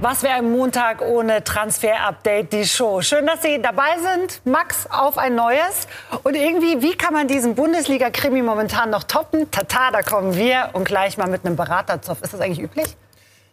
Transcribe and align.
Was 0.00 0.22
wäre 0.22 0.34
ein 0.34 0.52
Montag 0.52 1.02
ohne 1.02 1.42
Transfer-Update, 1.42 2.52
die 2.52 2.64
Show? 2.64 3.02
Schön, 3.02 3.26
dass 3.26 3.42
Sie 3.42 3.60
dabei 3.60 3.96
sind. 3.98 4.40
Max, 4.44 4.86
auf 4.88 5.18
ein 5.18 5.34
neues. 5.34 5.88
Und 6.22 6.36
irgendwie, 6.36 6.80
wie 6.82 6.94
kann 6.94 7.12
man 7.12 7.26
diesen 7.26 7.56
Bundesliga-Krimi 7.56 8.42
momentan 8.42 8.90
noch 8.90 9.02
toppen? 9.02 9.50
Tata, 9.50 9.90
da 9.90 10.02
kommen 10.02 10.36
wir 10.36 10.70
und 10.74 10.84
gleich 10.84 11.18
mal 11.18 11.28
mit 11.28 11.44
einem 11.44 11.56
Beraterzopf. 11.56 12.22
Ist 12.22 12.32
das 12.32 12.40
eigentlich 12.40 12.60
üblich? 12.60 12.96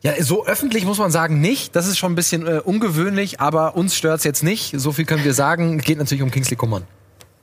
Ja, 0.01 0.11
so 0.21 0.45
öffentlich 0.45 0.85
muss 0.85 0.99
man 0.99 1.09
sagen 1.09 1.41
nicht. 1.41 1.75
Das 1.75 1.87
ist 1.87 1.97
schon 1.97 2.11
ein 2.11 2.15
bisschen 2.15 2.45
äh, 2.45 2.59
ungewöhnlich, 2.59 3.39
aber 3.39 3.75
uns 3.75 3.95
stört 3.95 4.19
es 4.19 4.23
jetzt 4.23 4.43
nicht. 4.43 4.79
So 4.79 4.91
viel 4.91 5.05
können 5.05 5.23
wir 5.23 5.33
sagen. 5.33 5.79
Geht 5.79 5.97
natürlich 5.97 6.21
um 6.21 6.29
Kingsley 6.29 6.57
Coman. 6.57 6.83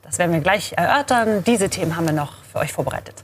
Das 0.03 0.17
werden 0.17 0.31
wir 0.31 0.39
gleich 0.39 0.75
erörtern. 0.77 1.43
Diese 1.43 1.67
Themen 1.67 1.97
haben 1.97 2.05
wir 2.05 2.13
noch 2.13 2.35
für 2.53 2.59
euch 2.59 2.71
vorbereitet. 2.71 3.15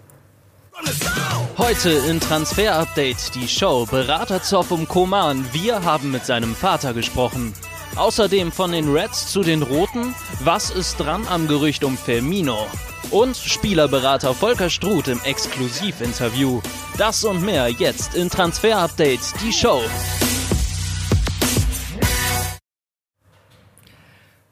Heute 1.58 1.90
in 1.90 2.22
Transfer 2.22 2.76
Update 2.76 3.36
die 3.36 3.48
Show 3.48 3.86
Beraterzoff 3.86 4.72
um 4.72 4.88
Koman. 4.88 5.46
Wir 5.52 5.84
haben 5.84 6.10
mit 6.12 6.26
seinem 6.26 6.56
Vater 6.56 6.94
gesprochen. 6.94 7.54
Außerdem 7.98 8.52
von 8.52 8.72
den 8.72 8.90
Reds 8.90 9.32
zu 9.32 9.42
den 9.42 9.62
Roten. 9.62 10.16
Was 10.40 10.70
ist 10.70 10.98
dran 10.98 11.28
am 11.30 11.48
Gerücht 11.48 11.84
um 11.84 11.98
Firmino? 11.98 12.66
Und 13.12 13.36
Spielerberater 13.36 14.34
Volker 14.34 14.70
Struth 14.70 15.10
im 15.10 15.20
Exklusivinterview. 15.22 16.62
Das 16.98 17.26
und 17.26 17.44
mehr 17.44 17.68
jetzt 17.68 18.16
in 18.16 18.30
Transfer 18.30 18.78
Update 18.78 19.20
die 19.42 19.52
Show. 19.52 19.82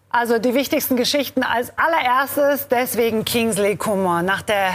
Also 0.09 0.39
die 0.39 0.53
wichtigsten 0.53 0.97
Geschichten 0.97 1.43
als 1.43 1.71
allererstes, 1.77 2.67
deswegen 2.67 3.23
Kingsley 3.23 3.77
Coman. 3.77 4.25
Nach 4.25 4.41
der 4.41 4.73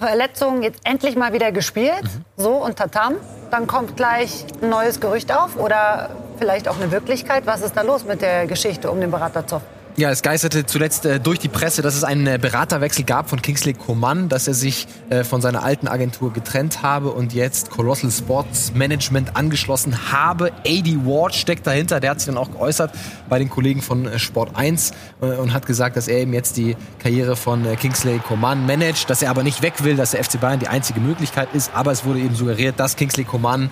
Verletzung 0.00 0.62
jetzt 0.62 0.80
endlich 0.84 1.14
mal 1.14 1.34
wieder 1.34 1.52
gespielt, 1.52 2.04
mhm. 2.04 2.24
so 2.38 2.52
und 2.52 2.76
tatam. 2.76 3.16
Dann 3.50 3.66
kommt 3.66 3.98
gleich 3.98 4.46
ein 4.62 4.70
neues 4.70 4.98
Gerücht 4.98 5.30
auf 5.30 5.56
oder 5.56 6.08
vielleicht 6.38 6.68
auch 6.68 6.76
eine 6.76 6.90
Wirklichkeit. 6.90 7.42
Was 7.44 7.60
ist 7.60 7.76
da 7.76 7.82
los 7.82 8.04
mit 8.04 8.22
der 8.22 8.46
Geschichte 8.46 8.90
um 8.90 8.98
den 8.98 9.10
Berater 9.10 9.46
Zoff? 9.46 9.60
Ja, 10.00 10.10
es 10.10 10.22
geisterte 10.22 10.64
zuletzt 10.64 11.04
äh, 11.04 11.20
durch 11.20 11.40
die 11.40 11.50
Presse, 11.50 11.82
dass 11.82 11.94
es 11.94 12.04
einen 12.04 12.26
äh, 12.26 12.38
Beraterwechsel 12.40 13.04
gab 13.04 13.28
von 13.28 13.42
Kingsley 13.42 13.74
Coman, 13.74 14.30
dass 14.30 14.48
er 14.48 14.54
sich 14.54 14.88
äh, 15.10 15.24
von 15.24 15.42
seiner 15.42 15.62
alten 15.62 15.88
Agentur 15.88 16.32
getrennt 16.32 16.82
habe 16.82 17.10
und 17.10 17.34
jetzt 17.34 17.68
Colossal 17.68 18.10
Sports 18.10 18.72
Management 18.72 19.36
angeschlossen 19.36 20.10
habe. 20.10 20.52
AD 20.66 21.04
Ward 21.04 21.34
steckt 21.34 21.66
dahinter, 21.66 22.00
der 22.00 22.12
hat 22.12 22.20
sich 22.20 22.28
dann 22.28 22.38
auch 22.38 22.50
geäußert 22.50 22.92
bei 23.28 23.38
den 23.38 23.50
Kollegen 23.50 23.82
von 23.82 24.06
äh, 24.06 24.18
Sport 24.18 24.56
1 24.56 24.92
äh, 25.20 25.26
und 25.26 25.52
hat 25.52 25.66
gesagt, 25.66 25.98
dass 25.98 26.08
er 26.08 26.20
eben 26.20 26.32
jetzt 26.32 26.56
die 26.56 26.78
Karriere 26.98 27.36
von 27.36 27.66
äh, 27.66 27.76
Kingsley 27.76 28.20
Coman 28.20 28.64
managt, 28.64 29.10
dass 29.10 29.20
er 29.20 29.28
aber 29.28 29.42
nicht 29.42 29.60
weg 29.60 29.84
will, 29.84 29.96
dass 29.96 30.12
der 30.12 30.24
FC 30.24 30.40
Bayern 30.40 30.60
die 30.60 30.68
einzige 30.68 31.00
Möglichkeit 31.00 31.50
ist, 31.52 31.72
aber 31.74 31.92
es 31.92 32.06
wurde 32.06 32.20
eben 32.20 32.34
suggeriert, 32.34 32.80
dass 32.80 32.96
Kingsley 32.96 33.24
Coman 33.24 33.68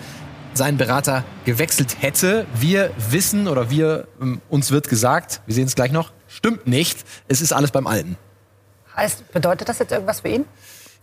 seinen 0.53 0.77
Berater 0.77 1.25
gewechselt 1.47 1.97
hätte. 2.01 2.45
Wir 2.55 2.91
wissen 3.09 3.48
oder 3.48 3.70
wir 3.70 4.09
ähm, 4.20 4.42
uns 4.51 4.70
wird 4.70 4.91
gesagt, 4.91 5.41
wir 5.47 5.55
sehen 5.55 5.67
es 5.67 5.75
gleich 5.75 5.92
noch, 5.92 6.13
stimmt 6.29 6.67
nicht. 6.67 7.05
Es 7.27 7.41
ist 7.41 7.53
alles 7.53 7.71
beim 7.71 7.87
Alten. 7.87 8.17
Heißt, 8.97 9.33
bedeutet 9.33 9.69
das 9.69 9.79
jetzt 9.79 9.93
irgendwas 9.93 10.21
für 10.21 10.29
ihn? 10.29 10.45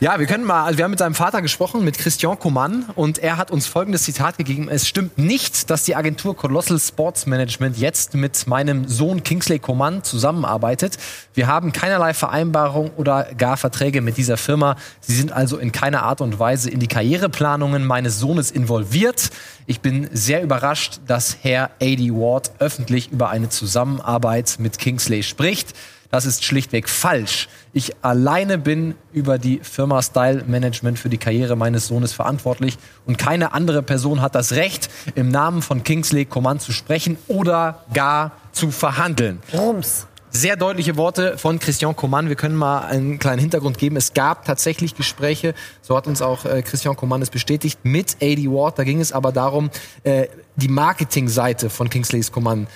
Ja, 0.02 0.20
wir 0.20 0.26
können 0.26 0.44
mal, 0.44 0.66
also 0.66 0.78
wir 0.78 0.84
haben 0.84 0.92
mit 0.92 1.00
seinem 1.00 1.16
Vater 1.16 1.42
gesprochen, 1.42 1.86
mit 1.86 1.98
Christian 1.98 2.38
Coman, 2.38 2.84
und 2.96 3.18
er 3.18 3.38
hat 3.38 3.50
uns 3.50 3.66
folgendes 3.66 4.04
Zitat 4.04 4.38
gegeben. 4.38 4.68
Es 4.68 4.90
stimmt 4.90 5.18
nicht, 5.18 5.70
dass 5.70 5.84
die 5.86 5.96
Agentur 5.96 6.36
Colossal 6.36 6.82
Sports 6.82 7.28
Management 7.28 7.78
jetzt 7.78 8.14
mit 8.14 8.46
meinem 8.46 8.90
Sohn 8.90 9.24
Kingsley 9.24 9.58
Coman 9.58 10.04
zusammenarbeitet. 10.04 10.98
Wir 11.34 11.48
haben 11.48 11.72
keinerlei 11.72 12.14
Vereinbarung 12.14 12.92
oder 12.98 13.30
gar 13.38 13.56
Verträge 13.56 14.02
mit 14.02 14.18
dieser 14.18 14.36
Firma. 14.36 14.76
Sie 15.00 15.16
sind 15.16 15.32
also 15.32 15.58
in 15.58 15.72
keiner 15.72 16.04
Art 16.04 16.20
und 16.20 16.40
Weise 16.40 16.70
in 16.70 16.82
die 16.82 16.88
Karriereplanungen 16.88 17.86
meines 17.86 18.20
Sohnes 18.20 18.52
involviert. 18.52 19.30
Ich 19.66 19.80
bin 19.80 20.10
sehr 20.12 20.44
überrascht, 20.44 21.00
dass 21.08 21.38
Herr 21.42 21.72
A.D. 21.82 22.12
Ward 22.12 22.52
öffentlich 22.60 23.14
über 23.14 23.30
eine 23.30 23.48
Zusammenarbeit 23.48 24.58
mit 24.60 24.78
Kingsley 24.78 25.24
spricht. 25.24 25.74
Das 26.16 26.26
ist 26.26 26.46
schlichtweg 26.46 26.88
falsch. 26.88 27.50
Ich 27.74 27.92
alleine 28.02 28.58
bin 28.58 28.96
über 29.12 29.38
die 29.38 29.60
Firma 29.62 30.02
Style 30.02 30.46
Management 30.48 30.98
für 30.98 31.10
die 31.10 31.18
Karriere 31.18 31.58
meines 31.58 31.88
Sohnes 31.88 32.14
verantwortlich 32.14 32.78
und 33.06 33.18
keine 33.18 33.52
andere 33.52 33.84
Person 33.84 34.22
hat 34.22 34.34
das 34.34 34.54
Recht, 34.54 34.90
im 35.16 35.28
Namen 35.28 35.62
von 35.62 35.84
Kingsley 35.84 36.24
Command 36.24 36.62
zu 36.62 36.72
sprechen 36.72 37.18
oder 37.28 37.84
gar 37.94 38.32
zu 38.54 38.72
verhandeln. 38.72 39.40
Rums. 39.54 40.08
Sehr 40.30 40.56
deutliche 40.56 40.96
Worte 40.96 41.38
von 41.38 41.60
Christian 41.60 41.98
Coman. 41.98 42.30
Wir 42.30 42.38
können 42.38 42.56
mal 42.56 42.86
einen 42.86 43.20
kleinen 43.20 43.40
Hintergrund 43.40 43.78
geben. 43.78 43.98
Es 43.98 44.14
gab 44.14 44.46
tatsächlich 44.46 44.96
Gespräche, 44.96 45.54
so 45.82 45.98
hat 45.98 46.08
uns 46.08 46.22
auch 46.22 46.46
äh, 46.46 46.62
Christian 46.62 46.96
Coman 46.96 47.22
es 47.22 47.30
bestätigt, 47.30 47.80
mit 47.84 48.16
AD 48.22 48.50
Ward. 48.50 48.80
Da 48.80 48.86
ging 48.86 49.02
es 49.02 49.12
aber 49.12 49.34
darum, 49.34 49.70
äh, 50.04 50.28
die 50.56 50.68
Marketingseite 50.68 51.70
von 51.70 51.90
Kingsleys 51.90 52.32
Coman 52.32 52.68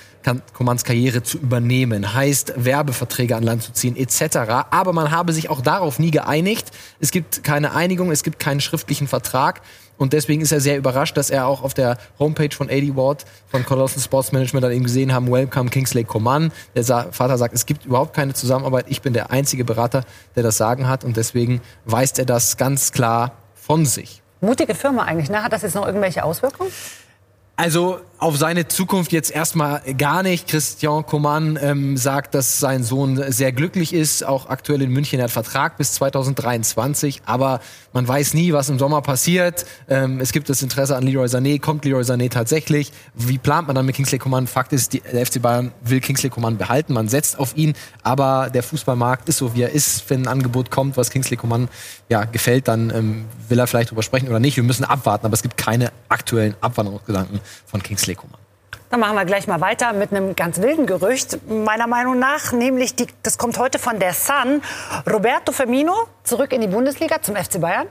Commands 0.52 0.84
Karriere 0.84 1.22
zu 1.22 1.38
übernehmen, 1.38 2.12
heißt 2.12 2.52
Werbeverträge 2.56 3.36
an 3.36 3.42
Land 3.42 3.62
zu 3.62 3.72
ziehen 3.72 3.96
etc. 3.96 4.36
Aber 4.70 4.92
man 4.92 5.10
habe 5.10 5.32
sich 5.32 5.48
auch 5.48 5.62
darauf 5.62 5.98
nie 5.98 6.10
geeinigt. 6.10 6.70
Es 7.00 7.10
gibt 7.10 7.42
keine 7.42 7.74
Einigung, 7.74 8.10
es 8.10 8.22
gibt 8.22 8.38
keinen 8.38 8.60
schriftlichen 8.60 9.08
Vertrag. 9.08 9.62
Und 9.96 10.14
deswegen 10.14 10.40
ist 10.40 10.52
er 10.52 10.60
sehr 10.60 10.78
überrascht, 10.78 11.16
dass 11.16 11.28
er 11.28 11.46
auch 11.46 11.62
auf 11.62 11.74
der 11.74 11.98
Homepage 12.18 12.54
von 12.54 12.68
80 12.68 12.96
Ward 12.96 13.26
von 13.48 13.66
Colossal 13.66 14.02
Sports 14.02 14.32
Management 14.32 14.64
dann 14.64 14.72
eben 14.72 14.84
gesehen 14.84 15.12
haben, 15.12 15.30
Welcome 15.30 15.68
Kingsley 15.68 16.04
Coman. 16.04 16.52
Der 16.74 16.84
Vater 16.84 17.36
sagt, 17.36 17.54
es 17.54 17.66
gibt 17.66 17.84
überhaupt 17.84 18.14
keine 18.14 18.32
Zusammenarbeit. 18.32 18.86
Ich 18.88 19.02
bin 19.02 19.12
der 19.12 19.30
einzige 19.30 19.64
Berater, 19.64 20.04
der 20.36 20.42
das 20.42 20.56
Sagen 20.56 20.88
hat. 20.88 21.04
Und 21.04 21.18
deswegen 21.18 21.60
weist 21.84 22.18
er 22.18 22.24
das 22.24 22.56
ganz 22.56 22.92
klar 22.92 23.32
von 23.54 23.84
sich. 23.84 24.22
Mutige 24.40 24.74
Firma 24.74 25.04
eigentlich, 25.04 25.28
ne? 25.28 25.42
Hat 25.42 25.52
das 25.52 25.60
jetzt 25.62 25.74
noch 25.74 25.86
irgendwelche 25.86 26.24
Auswirkungen? 26.24 26.70
Also 27.60 28.00
auf 28.20 28.36
seine 28.36 28.68
Zukunft 28.68 29.12
jetzt 29.12 29.30
erstmal 29.30 29.80
gar 29.96 30.22
nicht. 30.22 30.46
Christian 30.46 31.06
Coman 31.06 31.58
ähm, 31.60 31.96
sagt, 31.96 32.34
dass 32.34 32.60
sein 32.60 32.84
Sohn 32.84 33.22
sehr 33.32 33.50
glücklich 33.50 33.94
ist, 33.94 34.24
auch 34.24 34.50
aktuell 34.50 34.82
in 34.82 34.90
München. 34.90 35.18
Er 35.18 35.24
hat 35.24 35.30
Vertrag 35.30 35.78
bis 35.78 35.92
2023, 35.92 37.22
aber 37.24 37.60
man 37.94 38.06
weiß 38.06 38.34
nie, 38.34 38.52
was 38.52 38.68
im 38.68 38.78
Sommer 38.78 39.00
passiert. 39.00 39.64
Ähm, 39.88 40.20
es 40.20 40.32
gibt 40.32 40.50
das 40.50 40.60
Interesse 40.60 40.96
an 40.96 41.04
Leroy 41.04 41.26
Sané. 41.26 41.58
Kommt 41.60 41.86
Leroy 41.86 42.02
Sané 42.02 42.30
tatsächlich? 42.30 42.92
Wie 43.14 43.38
plant 43.38 43.66
man 43.68 43.74
dann 43.74 43.86
mit 43.86 43.96
Kingsley 43.96 44.18
Coman? 44.18 44.46
Fakt 44.46 44.74
ist, 44.74 44.92
die, 44.92 45.00
der 45.00 45.24
FC 45.24 45.40
Bayern 45.40 45.72
will 45.82 46.00
Kingsley 46.00 46.28
Coman 46.28 46.58
behalten. 46.58 46.92
Man 46.92 47.08
setzt 47.08 47.38
auf 47.38 47.56
ihn, 47.56 47.72
aber 48.02 48.50
der 48.52 48.62
Fußballmarkt 48.62 49.30
ist 49.30 49.38
so, 49.38 49.54
wie 49.54 49.62
er 49.62 49.70
ist. 49.70 50.08
Wenn 50.10 50.22
ein 50.22 50.28
Angebot 50.28 50.70
kommt, 50.70 50.98
was 50.98 51.08
Kingsley 51.08 51.38
Coman 51.38 51.68
ja, 52.10 52.24
gefällt, 52.24 52.68
dann 52.68 52.90
ähm, 52.90 53.24
will 53.48 53.58
er 53.58 53.66
vielleicht 53.66 53.90
drüber 53.90 54.02
sprechen 54.02 54.28
oder 54.28 54.40
nicht. 54.40 54.56
Wir 54.56 54.64
müssen 54.64 54.84
abwarten, 54.84 55.24
aber 55.24 55.34
es 55.34 55.42
gibt 55.42 55.56
keine 55.56 55.90
aktuellen 56.10 56.54
Abwanderungsgedanken 56.60 57.40
von 57.66 57.82
Kingsley 57.82 58.09
Coman. 58.14 58.38
Dann 58.90 58.98
machen 58.98 59.14
wir 59.14 59.24
gleich 59.24 59.46
mal 59.46 59.60
weiter 59.60 59.92
mit 59.92 60.10
einem 60.10 60.34
ganz 60.34 60.60
wilden 60.60 60.86
Gerücht, 60.86 61.38
meiner 61.48 61.86
Meinung 61.86 62.18
nach, 62.18 62.52
nämlich 62.52 62.96
die, 62.96 63.06
das 63.22 63.38
kommt 63.38 63.56
heute 63.56 63.78
von 63.78 64.00
der 64.00 64.12
Sun. 64.14 64.62
Roberto 65.08 65.52
Firmino 65.52 65.94
zurück 66.24 66.52
in 66.52 66.60
die 66.60 66.66
Bundesliga 66.66 67.22
zum 67.22 67.36
FC 67.36 67.60
Bayern. 67.60 67.86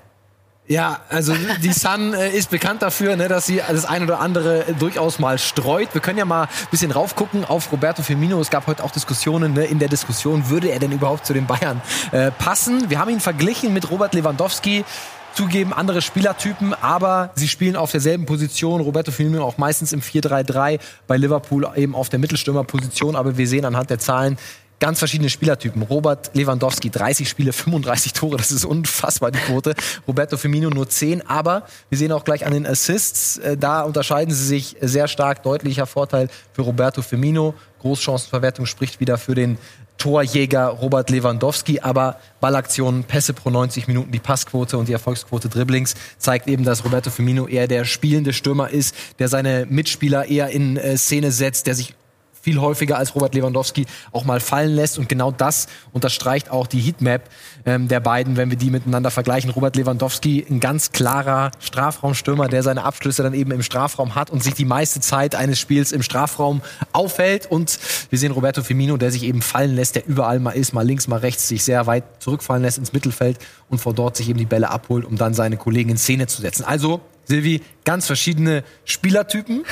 Ja, 0.67 0.99
also 1.09 1.33
die 1.63 1.73
Sun 1.73 2.13
äh, 2.13 2.29
ist 2.29 2.51
bekannt 2.51 2.83
dafür, 2.83 3.15
ne, 3.15 3.27
dass 3.27 3.47
sie 3.47 3.59
das 3.67 3.85
ein 3.85 4.03
oder 4.03 4.19
andere 4.19 4.65
durchaus 4.77 5.17
mal 5.17 5.39
streut. 5.39 5.93
Wir 5.93 6.01
können 6.01 6.19
ja 6.19 6.25
mal 6.25 6.43
ein 6.43 6.49
bisschen 6.69 6.91
raufgucken 6.91 7.43
auf 7.43 7.71
Roberto 7.71 8.03
Firmino. 8.03 8.39
Es 8.39 8.51
gab 8.51 8.67
heute 8.67 8.83
auch 8.83 8.91
Diskussionen 8.91 9.53
ne, 9.53 9.65
in 9.65 9.79
der 9.79 9.87
Diskussion, 9.87 10.47
würde 10.49 10.69
er 10.69 10.77
denn 10.77 10.91
überhaupt 10.91 11.25
zu 11.25 11.33
den 11.33 11.47
Bayern 11.47 11.81
äh, 12.11 12.29
passen? 12.29 12.87
Wir 12.91 12.99
haben 12.99 13.09
ihn 13.09 13.19
verglichen 13.19 13.73
mit 13.73 13.89
Robert 13.89 14.13
Lewandowski. 14.13 14.85
Zugeben 15.33 15.73
andere 15.73 16.01
Spielertypen, 16.01 16.73
aber 16.73 17.31
sie 17.35 17.47
spielen 17.47 17.75
auf 17.75 17.91
derselben 17.91 18.25
Position. 18.25 18.81
Roberto 18.81 19.11
Firmino 19.11 19.43
auch 19.43 19.57
meistens 19.57 19.93
im 19.93 20.01
4-3-3, 20.01 20.79
bei 21.07 21.17
Liverpool 21.17 21.69
eben 21.75 21.95
auf 21.95 22.09
der 22.09 22.19
Mittelstürmerposition. 22.19 23.15
Aber 23.15 23.37
wir 23.37 23.47
sehen 23.47 23.65
anhand 23.65 23.89
der 23.89 23.99
Zahlen, 23.99 24.37
ganz 24.79 24.99
verschiedene 24.99 25.29
Spielertypen. 25.29 25.81
Robert 25.83 26.31
Lewandowski, 26.33 26.89
30 26.89 27.29
Spiele, 27.29 27.53
35 27.53 28.13
Tore, 28.13 28.37
das 28.37 28.51
ist 28.51 28.65
unfassbar 28.65 29.31
die 29.31 29.39
Quote. 29.39 29.75
Roberto 30.07 30.37
Firmino 30.37 30.69
nur 30.69 30.89
10, 30.89 31.27
aber 31.27 31.63
wir 31.89 31.97
sehen 31.97 32.11
auch 32.11 32.23
gleich 32.23 32.45
an 32.45 32.53
den 32.53 32.65
Assists, 32.65 33.37
äh, 33.37 33.57
da 33.57 33.83
unterscheiden 33.83 34.33
sie 34.33 34.45
sich 34.45 34.77
sehr 34.81 35.07
stark, 35.07 35.43
deutlicher 35.43 35.85
Vorteil 35.85 36.29
für 36.53 36.63
Roberto 36.63 37.01
Firmino. 37.01 37.53
Großchancenverwertung 37.81 38.65
spricht 38.65 38.99
wieder 38.99 39.17
für 39.17 39.35
den 39.35 39.57
Torjäger 39.99 40.69
Robert 40.69 41.09
Lewandowski, 41.11 41.81
aber 41.81 42.17
Ballaktionen, 42.39 43.03
Pässe 43.03 43.33
pro 43.33 43.51
90 43.51 43.87
Minuten, 43.87 44.11
die 44.11 44.19
Passquote 44.19 44.77
und 44.77 44.87
die 44.87 44.93
Erfolgsquote 44.93 45.49
Dribblings 45.49 45.93
zeigt 46.17 46.47
eben, 46.47 46.63
dass 46.63 46.83
Roberto 46.83 47.11
Firmino 47.11 47.47
eher 47.47 47.67
der 47.67 47.85
spielende 47.85 48.33
Stürmer 48.33 48.69
ist, 48.69 48.95
der 49.19 49.27
seine 49.27 49.67
Mitspieler 49.69 50.25
eher 50.25 50.49
in 50.49 50.77
äh, 50.77 50.97
Szene 50.97 51.31
setzt, 51.31 51.67
der 51.67 51.75
sich 51.75 51.93
viel 52.41 52.59
häufiger 52.59 52.97
als 52.97 53.15
Robert 53.15 53.35
Lewandowski 53.35 53.85
auch 54.11 54.25
mal 54.25 54.39
fallen 54.39 54.73
lässt. 54.75 54.97
Und 54.97 55.09
genau 55.09 55.31
das 55.31 55.67
unterstreicht 55.91 56.51
auch 56.51 56.67
die 56.67 56.79
Heatmap 56.79 57.29
ähm, 57.65 57.87
der 57.87 57.99
beiden, 57.99 58.37
wenn 58.37 58.49
wir 58.49 58.57
die 58.57 58.69
miteinander 58.69 59.11
vergleichen. 59.11 59.49
Robert 59.49 59.75
Lewandowski, 59.75 60.45
ein 60.49 60.59
ganz 60.59 60.91
klarer 60.91 61.51
Strafraumstürmer, 61.59 62.47
der 62.47 62.63
seine 62.63 62.83
Abschlüsse 62.83 63.23
dann 63.23 63.33
eben 63.33 63.51
im 63.51 63.63
Strafraum 63.63 64.15
hat 64.15 64.29
und 64.29 64.43
sich 64.43 64.53
die 64.53 64.65
meiste 64.65 64.99
Zeit 64.99 65.35
eines 65.35 65.59
Spiels 65.59 65.91
im 65.91 66.01
Strafraum 66.01 66.61
aufhält. 66.93 67.47
Und 67.49 67.77
wir 68.09 68.19
sehen 68.19 68.31
Roberto 68.31 68.63
Firmino, 68.63 68.97
der 68.97 69.11
sich 69.11 69.23
eben 69.23 69.41
fallen 69.41 69.75
lässt, 69.75 69.95
der 69.95 70.07
überall 70.07 70.39
mal 70.39 70.51
ist, 70.51 70.73
mal 70.73 70.85
links, 70.85 71.07
mal 71.07 71.19
rechts, 71.19 71.47
sich 71.47 71.63
sehr 71.63 71.87
weit 71.87 72.03
zurückfallen 72.19 72.63
lässt 72.63 72.77
ins 72.77 72.93
Mittelfeld 72.93 73.39
und 73.69 73.79
vor 73.79 73.93
dort 73.93 74.17
sich 74.17 74.29
eben 74.29 74.39
die 74.39 74.45
Bälle 74.45 74.69
abholt, 74.69 75.05
um 75.05 75.17
dann 75.17 75.33
seine 75.33 75.57
Kollegen 75.57 75.89
in 75.89 75.97
Szene 75.97 76.27
zu 76.27 76.41
setzen. 76.41 76.63
Also, 76.63 77.01
Silvi, 77.25 77.61
ganz 77.85 78.07
verschiedene 78.07 78.63
Spielertypen 78.85 79.63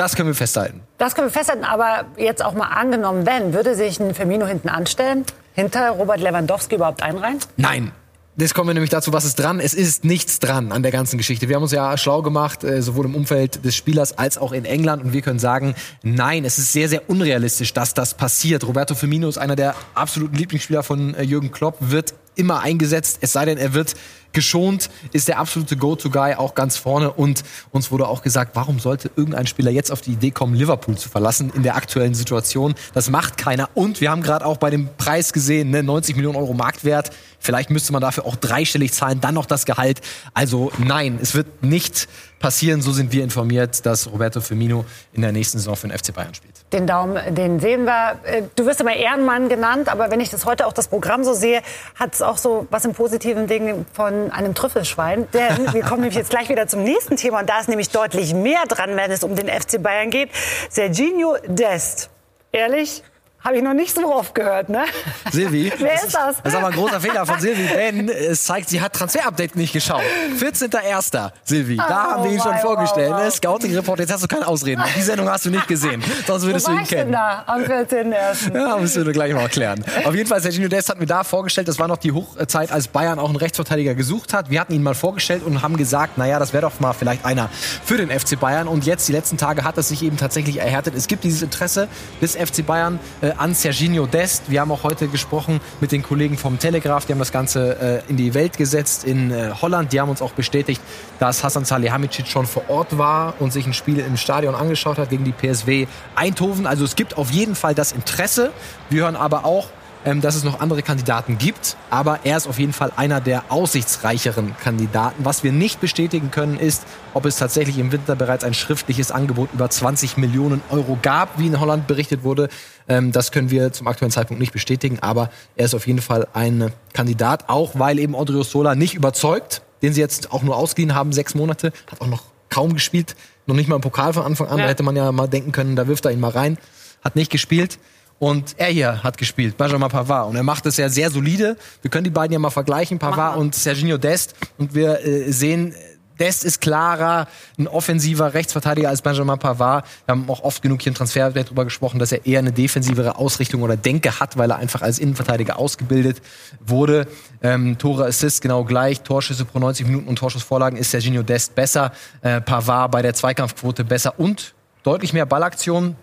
Das 0.00 0.16
können 0.16 0.30
wir 0.30 0.34
festhalten. 0.34 0.80
Das 0.96 1.14
können 1.14 1.26
wir 1.26 1.32
festhalten, 1.32 1.62
aber 1.62 2.06
jetzt 2.16 2.42
auch 2.42 2.54
mal 2.54 2.68
angenommen, 2.68 3.26
wenn, 3.26 3.52
würde 3.52 3.74
sich 3.74 4.00
ein 4.00 4.14
Firmino 4.14 4.46
hinten 4.46 4.70
anstellen, 4.70 5.26
hinter 5.52 5.90
Robert 5.90 6.20
Lewandowski 6.20 6.76
überhaupt 6.76 7.02
einreihen? 7.02 7.38
Nein, 7.58 7.92
Jetzt 8.40 8.54
kommen 8.54 8.70
wir 8.70 8.74
nämlich 8.74 8.88
dazu, 8.88 9.12
was 9.12 9.26
ist 9.26 9.38
dran? 9.38 9.60
Es 9.60 9.74
ist 9.74 10.02
nichts 10.02 10.38
dran 10.38 10.72
an 10.72 10.82
der 10.82 10.92
ganzen 10.92 11.18
Geschichte. 11.18 11.50
Wir 11.50 11.56
haben 11.56 11.62
uns 11.62 11.72
ja 11.72 11.98
schlau 11.98 12.22
gemacht, 12.22 12.64
äh, 12.64 12.80
sowohl 12.80 13.04
im 13.04 13.14
Umfeld 13.14 13.66
des 13.66 13.76
Spielers 13.76 14.16
als 14.16 14.38
auch 14.38 14.52
in 14.52 14.64
England. 14.64 15.04
Und 15.04 15.12
wir 15.12 15.20
können 15.20 15.38
sagen, 15.38 15.74
nein, 16.02 16.46
es 16.46 16.56
ist 16.56 16.72
sehr, 16.72 16.88
sehr 16.88 17.10
unrealistisch, 17.10 17.74
dass 17.74 17.92
das 17.92 18.14
passiert. 18.14 18.66
Roberto 18.66 18.94
Firmino 18.94 19.28
ist 19.28 19.36
einer 19.36 19.56
der 19.56 19.74
absoluten 19.94 20.36
Lieblingsspieler 20.36 20.82
von 20.82 21.14
äh, 21.16 21.22
Jürgen 21.22 21.52
Klopp, 21.52 21.76
wird 21.80 22.14
immer 22.34 22.60
eingesetzt, 22.60 23.18
es 23.20 23.32
sei 23.32 23.44
denn, 23.44 23.58
er 23.58 23.74
wird 23.74 23.94
geschont, 24.32 24.90
ist 25.12 25.28
der 25.28 25.38
absolute 25.38 25.76
Go-To-Guy 25.76 26.34
auch 26.34 26.54
ganz 26.54 26.76
vorne. 26.76 27.12
Und 27.12 27.42
uns 27.72 27.90
wurde 27.90 28.08
auch 28.08 28.22
gesagt, 28.22 28.52
warum 28.54 28.78
sollte 28.78 29.10
irgendein 29.16 29.46
Spieler 29.46 29.70
jetzt 29.70 29.90
auf 29.90 30.00
die 30.00 30.12
Idee 30.12 30.30
kommen, 30.30 30.54
Liverpool 30.54 30.96
zu 30.96 31.08
verlassen 31.08 31.52
in 31.54 31.62
der 31.62 31.76
aktuellen 31.76 32.14
Situation? 32.14 32.74
Das 32.94 33.10
macht 33.10 33.36
keiner. 33.36 33.68
Und 33.74 34.00
wir 34.00 34.10
haben 34.10 34.22
gerade 34.22 34.46
auch 34.46 34.56
bei 34.56 34.70
dem 34.70 34.88
Preis 34.96 35.32
gesehen, 35.32 35.70
ne, 35.70 35.82
90 35.82 36.16
Millionen 36.16 36.36
Euro 36.36 36.54
Marktwert. 36.54 37.10
Vielleicht 37.40 37.70
müsste 37.70 37.92
man 37.92 38.02
dafür 38.02 38.26
auch 38.26 38.36
dreistellig 38.36 38.92
zahlen, 38.92 39.20
dann 39.20 39.34
noch 39.34 39.46
das 39.46 39.64
Gehalt. 39.64 40.00
Also 40.34 40.70
nein, 40.78 41.18
es 41.20 41.34
wird 41.34 41.62
nicht 41.62 42.06
passieren. 42.38 42.82
So 42.82 42.92
sind 42.92 43.12
wir 43.12 43.24
informiert, 43.24 43.84
dass 43.86 44.10
Roberto 44.10 44.40
Firmino 44.40 44.84
in 45.12 45.22
der 45.22 45.32
nächsten 45.32 45.58
Saison 45.58 45.74
für 45.74 45.88
den 45.88 45.96
FC 45.96 46.12
Bayern 46.12 46.34
spielt. 46.34 46.54
Den 46.72 46.86
Daumen, 46.86 47.34
den 47.34 47.58
sehen 47.58 47.84
wir. 47.84 48.18
Äh, 48.24 48.42
du 48.54 48.66
wirst 48.66 48.80
immer 48.80 48.94
Ehrenmann 48.94 49.48
genannt, 49.48 49.88
aber 49.88 50.10
wenn 50.10 50.20
ich 50.20 50.30
das 50.30 50.44
heute 50.44 50.66
auch 50.66 50.72
das 50.72 50.88
Programm 50.88 51.24
so 51.24 51.32
sehe, 51.32 51.62
hat 51.94 52.14
es 52.14 52.22
auch 52.22 52.38
so 52.38 52.66
was 52.70 52.84
im 52.84 52.92
positiven 52.92 53.46
Ding 53.46 53.86
von 53.92 54.30
einem 54.30 54.54
Trüffelschwein. 54.54 55.26
Denn 55.32 55.72
wir 55.72 55.82
kommen 55.82 56.02
nämlich 56.02 56.16
jetzt 56.16 56.30
gleich 56.30 56.48
wieder 56.48 56.66
zum 56.66 56.82
nächsten 56.84 57.16
Thema 57.16 57.40
und 57.40 57.48
da 57.48 57.60
ist 57.60 57.68
nämlich 57.68 57.90
deutlich 57.90 58.34
mehr 58.34 58.64
dran, 58.68 58.96
wenn 58.96 59.10
es 59.10 59.24
um 59.24 59.34
den 59.34 59.48
FC 59.48 59.82
Bayern 59.82 60.10
geht. 60.10 60.30
Serginho 60.68 61.36
Dest. 61.46 62.10
Ehrlich, 62.52 63.02
habe 63.42 63.56
ich 63.56 63.62
noch 63.62 63.74
nicht 63.74 63.94
so 63.94 64.12
oft 64.14 64.34
gehört, 64.34 64.68
ne? 64.68 64.84
Silvi. 65.32 65.72
Wer 65.78 65.94
ist 65.94 66.14
das? 66.14 66.36
Das 66.42 66.52
ist 66.52 66.58
aber 66.58 66.68
ein 66.68 66.72
großer 66.74 67.00
Fehler 67.00 67.24
von 67.26 67.40
Silvi, 67.40 67.66
denn 67.74 68.08
es 68.08 68.44
zeigt, 68.44 68.68
sie 68.68 68.80
hat 68.80 68.92
Transfer-Update 68.92 69.56
nicht 69.56 69.72
geschaut. 69.72 70.02
14.01. 70.38 71.30
Silvi, 71.44 71.76
da 71.76 71.84
Oh, 71.88 71.92
haben 72.12 72.24
wir 72.24 72.30
ihn 72.32 72.40
schon 72.40 72.56
vorgestellt. 72.58 73.10
wow. 73.12 73.24
Ne? 73.24 73.30
Scouting-Report, 73.30 73.98
jetzt 74.00 74.12
hast 74.12 74.22
du 74.24 74.28
keine 74.28 74.46
Ausreden. 74.46 74.82
Die 74.96 75.02
Sendung 75.02 75.28
hast 75.28 75.46
du 75.46 75.50
nicht 75.50 75.66
gesehen, 75.68 76.02
sonst 76.26 76.44
würdest 76.44 76.66
Wo 76.68 76.72
du 76.72 76.78
ihn 76.78 76.86
kennen. 76.86 77.12
da 77.12 77.44
am 77.46 77.62
14.01.? 77.62 78.54
Ja, 78.54 78.76
müssen 78.76 79.06
wir 79.06 79.12
gleich 79.12 79.32
mal 79.32 79.42
erklären. 79.42 79.84
Auf 80.04 80.14
jeden 80.14 80.28
Fall, 80.28 80.40
Sergio 80.40 80.68
Dest 80.68 80.88
hat 80.88 81.00
mir 81.00 81.06
da 81.06 81.24
vorgestellt, 81.24 81.68
das 81.68 81.78
war 81.78 81.88
noch 81.88 81.96
die 81.98 82.12
Hochzeit, 82.12 82.70
als 82.72 82.88
Bayern 82.88 83.18
auch 83.18 83.28
einen 83.28 83.36
Rechtsverteidiger 83.36 83.94
gesucht 83.94 84.32
hat. 84.32 84.50
Wir 84.50 84.60
hatten 84.60 84.74
ihn 84.74 84.82
mal 84.82 84.94
vorgestellt 84.94 85.42
und 85.44 85.62
haben 85.62 85.76
gesagt, 85.76 86.18
naja, 86.18 86.38
das 86.38 86.52
wäre 86.52 86.62
doch 86.62 86.78
mal 86.80 86.92
vielleicht 86.92 87.24
einer 87.24 87.48
für 87.84 87.96
den 87.96 88.10
FC 88.10 88.38
Bayern. 88.38 88.68
Und 88.68 88.84
jetzt, 88.86 89.08
die 89.08 89.12
letzten 89.12 89.36
Tage, 89.36 89.64
hat 89.64 89.78
es 89.78 89.88
sich 89.88 90.02
eben 90.02 90.16
tatsächlich 90.16 90.58
erhärtet. 90.58 90.94
Es 90.94 91.06
gibt 91.06 91.24
dieses 91.24 91.42
Interesse 91.42 91.88
des 92.20 92.36
FC 92.36 92.64
Bayern 92.66 92.98
äh, 93.22 93.29
an 93.38 93.54
Serginho 93.54 94.06
Dest. 94.06 94.50
Wir 94.50 94.60
haben 94.60 94.72
auch 94.72 94.82
heute 94.82 95.08
gesprochen 95.08 95.60
mit 95.80 95.92
den 95.92 96.02
Kollegen 96.02 96.36
vom 96.36 96.58
Telegraph, 96.58 97.06
die 97.06 97.12
haben 97.12 97.18
das 97.18 97.32
Ganze 97.32 98.02
äh, 98.06 98.10
in 98.10 98.16
die 98.16 98.34
Welt 98.34 98.56
gesetzt 98.56 99.04
in 99.04 99.30
äh, 99.30 99.50
Holland. 99.60 99.92
Die 99.92 100.00
haben 100.00 100.08
uns 100.08 100.22
auch 100.22 100.32
bestätigt, 100.32 100.80
dass 101.18 101.44
Hasan 101.44 101.64
Salihamidzic 101.64 102.26
schon 102.26 102.46
vor 102.46 102.64
Ort 102.68 102.98
war 102.98 103.34
und 103.38 103.52
sich 103.52 103.66
ein 103.66 103.74
Spiel 103.74 103.98
im 103.98 104.16
Stadion 104.16 104.54
angeschaut 104.54 104.98
hat 104.98 105.10
gegen 105.10 105.24
die 105.24 105.32
PSW 105.32 105.86
Eindhoven. 106.14 106.66
Also 106.66 106.84
es 106.84 106.96
gibt 106.96 107.16
auf 107.16 107.30
jeden 107.30 107.54
Fall 107.54 107.74
das 107.74 107.92
Interesse. 107.92 108.52
Wir 108.88 109.02
hören 109.02 109.16
aber 109.16 109.44
auch, 109.44 109.68
ähm, 110.04 110.20
dass 110.20 110.34
es 110.34 110.44
noch 110.44 110.60
andere 110.60 110.82
Kandidaten 110.82 111.38
gibt. 111.38 111.76
Aber 111.90 112.20
er 112.24 112.36
ist 112.36 112.46
auf 112.46 112.58
jeden 112.58 112.72
Fall 112.72 112.92
einer 112.96 113.20
der 113.20 113.50
aussichtsreicheren 113.50 114.56
Kandidaten. 114.56 115.24
Was 115.24 115.44
wir 115.44 115.52
nicht 115.52 115.80
bestätigen 115.80 116.30
können, 116.30 116.58
ist, 116.58 116.84
ob 117.14 117.26
es 117.26 117.36
tatsächlich 117.36 117.78
im 117.78 117.92
Winter 117.92 118.16
bereits 118.16 118.44
ein 118.44 118.54
schriftliches 118.54 119.10
Angebot 119.10 119.50
über 119.52 119.68
20 119.68 120.16
Millionen 120.16 120.62
Euro 120.70 120.98
gab, 121.00 121.38
wie 121.38 121.46
in 121.46 121.60
Holland 121.60 121.86
berichtet 121.86 122.24
wurde. 122.24 122.48
Ähm, 122.88 123.12
das 123.12 123.32
können 123.32 123.50
wir 123.50 123.72
zum 123.72 123.86
aktuellen 123.86 124.12
Zeitpunkt 124.12 124.40
nicht 124.40 124.52
bestätigen. 124.52 124.98
Aber 125.00 125.30
er 125.56 125.66
ist 125.66 125.74
auf 125.74 125.86
jeden 125.86 126.00
Fall 126.00 126.26
ein 126.32 126.72
Kandidat, 126.92 127.48
auch 127.48 127.72
weil 127.74 127.98
eben 127.98 128.14
Odrio 128.14 128.42
Sola 128.42 128.74
nicht 128.74 128.94
überzeugt, 128.94 129.62
den 129.82 129.92
sie 129.92 130.00
jetzt 130.00 130.32
auch 130.32 130.42
nur 130.42 130.56
ausgeliehen 130.56 130.94
haben, 130.94 131.12
sechs 131.12 131.34
Monate, 131.34 131.72
hat 131.90 132.00
auch 132.00 132.06
noch 132.06 132.24
kaum 132.48 132.74
gespielt, 132.74 133.16
noch 133.46 133.54
nicht 133.54 133.68
mal 133.68 133.76
im 133.76 133.82
Pokal 133.82 134.12
von 134.12 134.24
Anfang 134.24 134.48
an. 134.48 134.58
Ja. 134.58 134.64
Da 134.64 134.70
hätte 134.70 134.82
man 134.82 134.96
ja 134.96 135.10
mal 135.12 135.28
denken 135.28 135.52
können, 135.52 135.76
da 135.76 135.86
wirft 135.86 136.04
er 136.04 136.10
ihn 136.10 136.20
mal 136.20 136.30
rein. 136.30 136.58
Hat 137.02 137.16
nicht 137.16 137.30
gespielt. 137.30 137.78
Und 138.20 138.54
er 138.58 138.68
hier 138.68 139.02
hat 139.02 139.16
gespielt, 139.16 139.56
Benjamin 139.56 139.88
Pavard. 139.88 140.28
Und 140.28 140.36
er 140.36 140.42
macht 140.42 140.66
es 140.66 140.76
ja 140.76 140.90
sehr 140.90 141.10
solide. 141.10 141.56
Wir 141.80 141.90
können 141.90 142.04
die 142.04 142.10
beiden 142.10 142.34
ja 142.34 142.38
mal 142.38 142.50
vergleichen, 142.50 142.98
Pavard 142.98 143.38
und 143.38 143.54
Serginho 143.54 143.96
Dest. 143.96 144.34
Und 144.58 144.74
wir 144.74 145.04
äh, 145.04 145.32
sehen, 145.32 145.74
Dest 146.18 146.44
ist 146.44 146.60
klarer, 146.60 147.28
ein 147.58 147.66
offensiver 147.66 148.34
Rechtsverteidiger 148.34 148.90
als 148.90 149.00
Benjamin 149.00 149.38
Pavard. 149.38 149.86
Wir 150.04 150.12
haben 150.12 150.28
auch 150.28 150.42
oft 150.42 150.60
genug 150.60 150.82
hier 150.82 150.90
im 150.90 150.94
Transfer 150.94 151.30
darüber 151.30 151.64
gesprochen, 151.64 151.98
dass 151.98 152.12
er 152.12 152.26
eher 152.26 152.40
eine 152.40 152.52
defensivere 152.52 153.16
Ausrichtung 153.16 153.62
oder 153.62 153.78
Denke 153.78 154.20
hat, 154.20 154.36
weil 154.36 154.50
er 154.50 154.58
einfach 154.58 154.82
als 154.82 154.98
Innenverteidiger 154.98 155.58
ausgebildet 155.58 156.20
wurde. 156.60 157.06
Ähm, 157.42 157.78
Tore, 157.78 158.04
Assists 158.04 158.42
genau 158.42 158.64
gleich, 158.64 159.00
Torschüsse 159.00 159.46
pro 159.46 159.60
90 159.60 159.86
Minuten 159.86 160.08
und 160.08 160.16
Torschussvorlagen 160.16 160.78
ist 160.78 160.90
Serginho 160.90 161.22
Dest 161.22 161.54
besser. 161.54 161.90
Äh, 162.20 162.42
Pavard 162.42 162.90
bei 162.90 163.00
der 163.00 163.14
Zweikampfquote 163.14 163.82
besser 163.82 164.20
und 164.20 164.52
deutlich 164.82 165.14
mehr 165.14 165.24
Ballaktionen. 165.24 165.96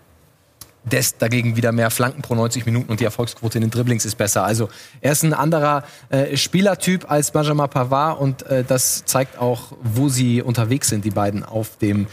Dest 0.88 1.20
dagegen 1.20 1.56
wieder 1.56 1.72
mehr 1.72 1.90
Flanken 1.90 2.22
pro 2.22 2.34
90 2.34 2.66
Minuten 2.66 2.90
und 2.90 3.00
die 3.00 3.04
Erfolgsquote 3.04 3.58
in 3.58 3.62
den 3.62 3.70
Dribblings 3.70 4.04
ist 4.04 4.16
besser. 4.16 4.44
Also 4.44 4.68
er 5.00 5.12
ist 5.12 5.22
ein 5.22 5.34
anderer 5.34 5.84
äh, 6.08 6.36
Spielertyp 6.36 7.10
als 7.10 7.30
Benjamin 7.30 7.68
Pavard 7.68 8.20
und 8.20 8.42
äh, 8.46 8.64
das 8.64 9.04
zeigt 9.04 9.38
auch, 9.38 9.72
wo 9.82 10.08
sie 10.08 10.42
unterwegs 10.42 10.88
sind, 10.88 11.04
die 11.04 11.10
beiden 11.10 11.44
auf 11.44 11.76
dem 11.78 12.06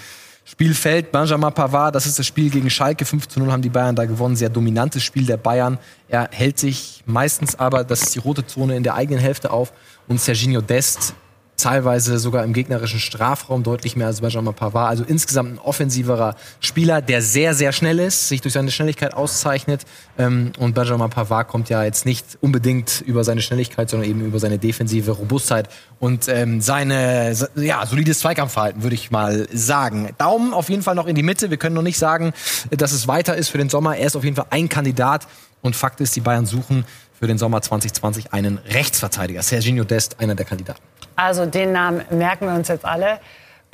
Spielfeld. 0.48 1.12
Benjamin 1.12 1.52
Pavard, 1.52 1.96
das 1.96 2.06
ist 2.06 2.20
das 2.20 2.28
Spiel 2.28 2.52
gegen 2.52 2.70
Schalke. 2.70 3.04
5 3.04 3.28
zu 3.28 3.40
0 3.40 3.52
haben 3.52 3.64
die 3.64 3.70
Bayern 3.70 3.96
da 3.96 4.06
gewonnen. 4.06 4.36
Sehr 4.36 4.50
dominantes 4.50 5.04
Spiel 5.04 5.26
der 5.26 5.38
Bayern. 5.38 5.80
Er 6.08 6.30
hält 6.32 6.60
sich 6.60 7.04
meistens 7.08 7.56
aber, 7.58 7.84
das 7.84 8.04
ist 8.04 8.16
die 8.16 8.20
rote 8.20 8.46
Zone, 8.46 8.76
in 8.76 8.84
der 8.84 8.94
eigenen 8.94 9.20
Hälfte 9.20 9.50
auf. 9.50 9.74
Und 10.08 10.22
Serginho 10.22 10.62
Dest 10.62 11.16
teilweise 11.58 12.20
sogar 12.20 12.44
im 12.44 12.54
gegnerischen 12.54 13.00
Strafraum 13.00 13.64
deutlich 13.64 13.96
mehr 13.96 14.08
als 14.08 14.22
Benjamin 14.22 14.54
Pavard. 14.54 14.90
Also 14.90 15.04
insgesamt 15.04 15.54
ein 15.54 15.60
offensiverer 15.60 16.36
Spieler, 16.60 17.02
der 17.02 17.22
sehr, 17.22 17.54
sehr 17.54 17.72
schnell 17.72 18.00
ist, 18.00 18.28
sich 18.28 18.42
durch 18.42 18.54
seine 18.54 18.72
Schnelligkeit 18.72 19.14
auszeichnet. 19.14 19.84
Ähm, 20.18 20.52
und 20.60 20.76
Benjamin 20.76 21.10
Pavard 21.10 21.48
kommt 21.48 21.70
ja 21.70 21.84
jetzt 21.84 22.06
nicht 22.06 22.38
unbedingt 22.42 23.02
über 23.02 23.24
seine 23.24 23.42
Schnelligkeit, 23.42 23.90
sondern 23.90 24.10
eben 24.10 24.26
über 24.26 24.40
seine 24.40 24.60
defensive 24.60 25.12
Robustheit 25.12 25.70
und 26.00 26.28
ähm, 26.28 26.62
seine 26.62 27.36
ja, 27.56 27.86
solides 27.86 28.20
Zweikampfverhalten, 28.20 28.84
würde 28.84 28.96
ich 28.96 29.12
mal 29.12 29.48
sagen. 29.54 30.10
Daumen 30.18 30.54
auf 30.54 30.70
jeden 30.70 30.84
Fall 30.84 30.96
noch 30.96 31.08
in 31.08 31.16
die 31.16 31.24
Mitte. 31.24 31.50
Wir 31.50 31.58
können 31.58 31.76
noch 31.76 31.82
nicht 31.82 31.98
sagen, 31.98 32.34
dass 32.70 32.92
es 32.92 33.08
weiter 33.08 33.36
ist 33.36 33.50
für 33.50 33.58
den 33.58 33.70
Sommer. 33.70 33.96
Er 33.98 34.08
ist 34.08 34.16
auf 34.16 34.24
jeden 34.24 34.36
Fall 34.36 34.48
ein 34.50 34.70
Kandidat. 34.70 35.28
Und 35.62 35.76
Fakt 35.76 36.00
ist, 36.00 36.16
die 36.16 36.22
Bayern 36.22 36.46
suchen 36.46 36.86
für 37.20 37.28
den 37.28 37.38
Sommer 37.38 37.62
2020 37.62 38.34
einen 38.34 38.58
Rechtsverteidiger. 38.58 39.42
Serginho 39.42 39.84
Dest, 39.84 40.20
einer 40.20 40.36
der 40.36 40.46
Kandidaten. 40.46 40.82
Also 41.16 41.46
den 41.46 41.72
Namen 41.72 42.04
merken 42.10 42.48
wir 42.48 42.56
uns 42.56 42.68
jetzt 42.68 42.86
alle. 42.86 43.20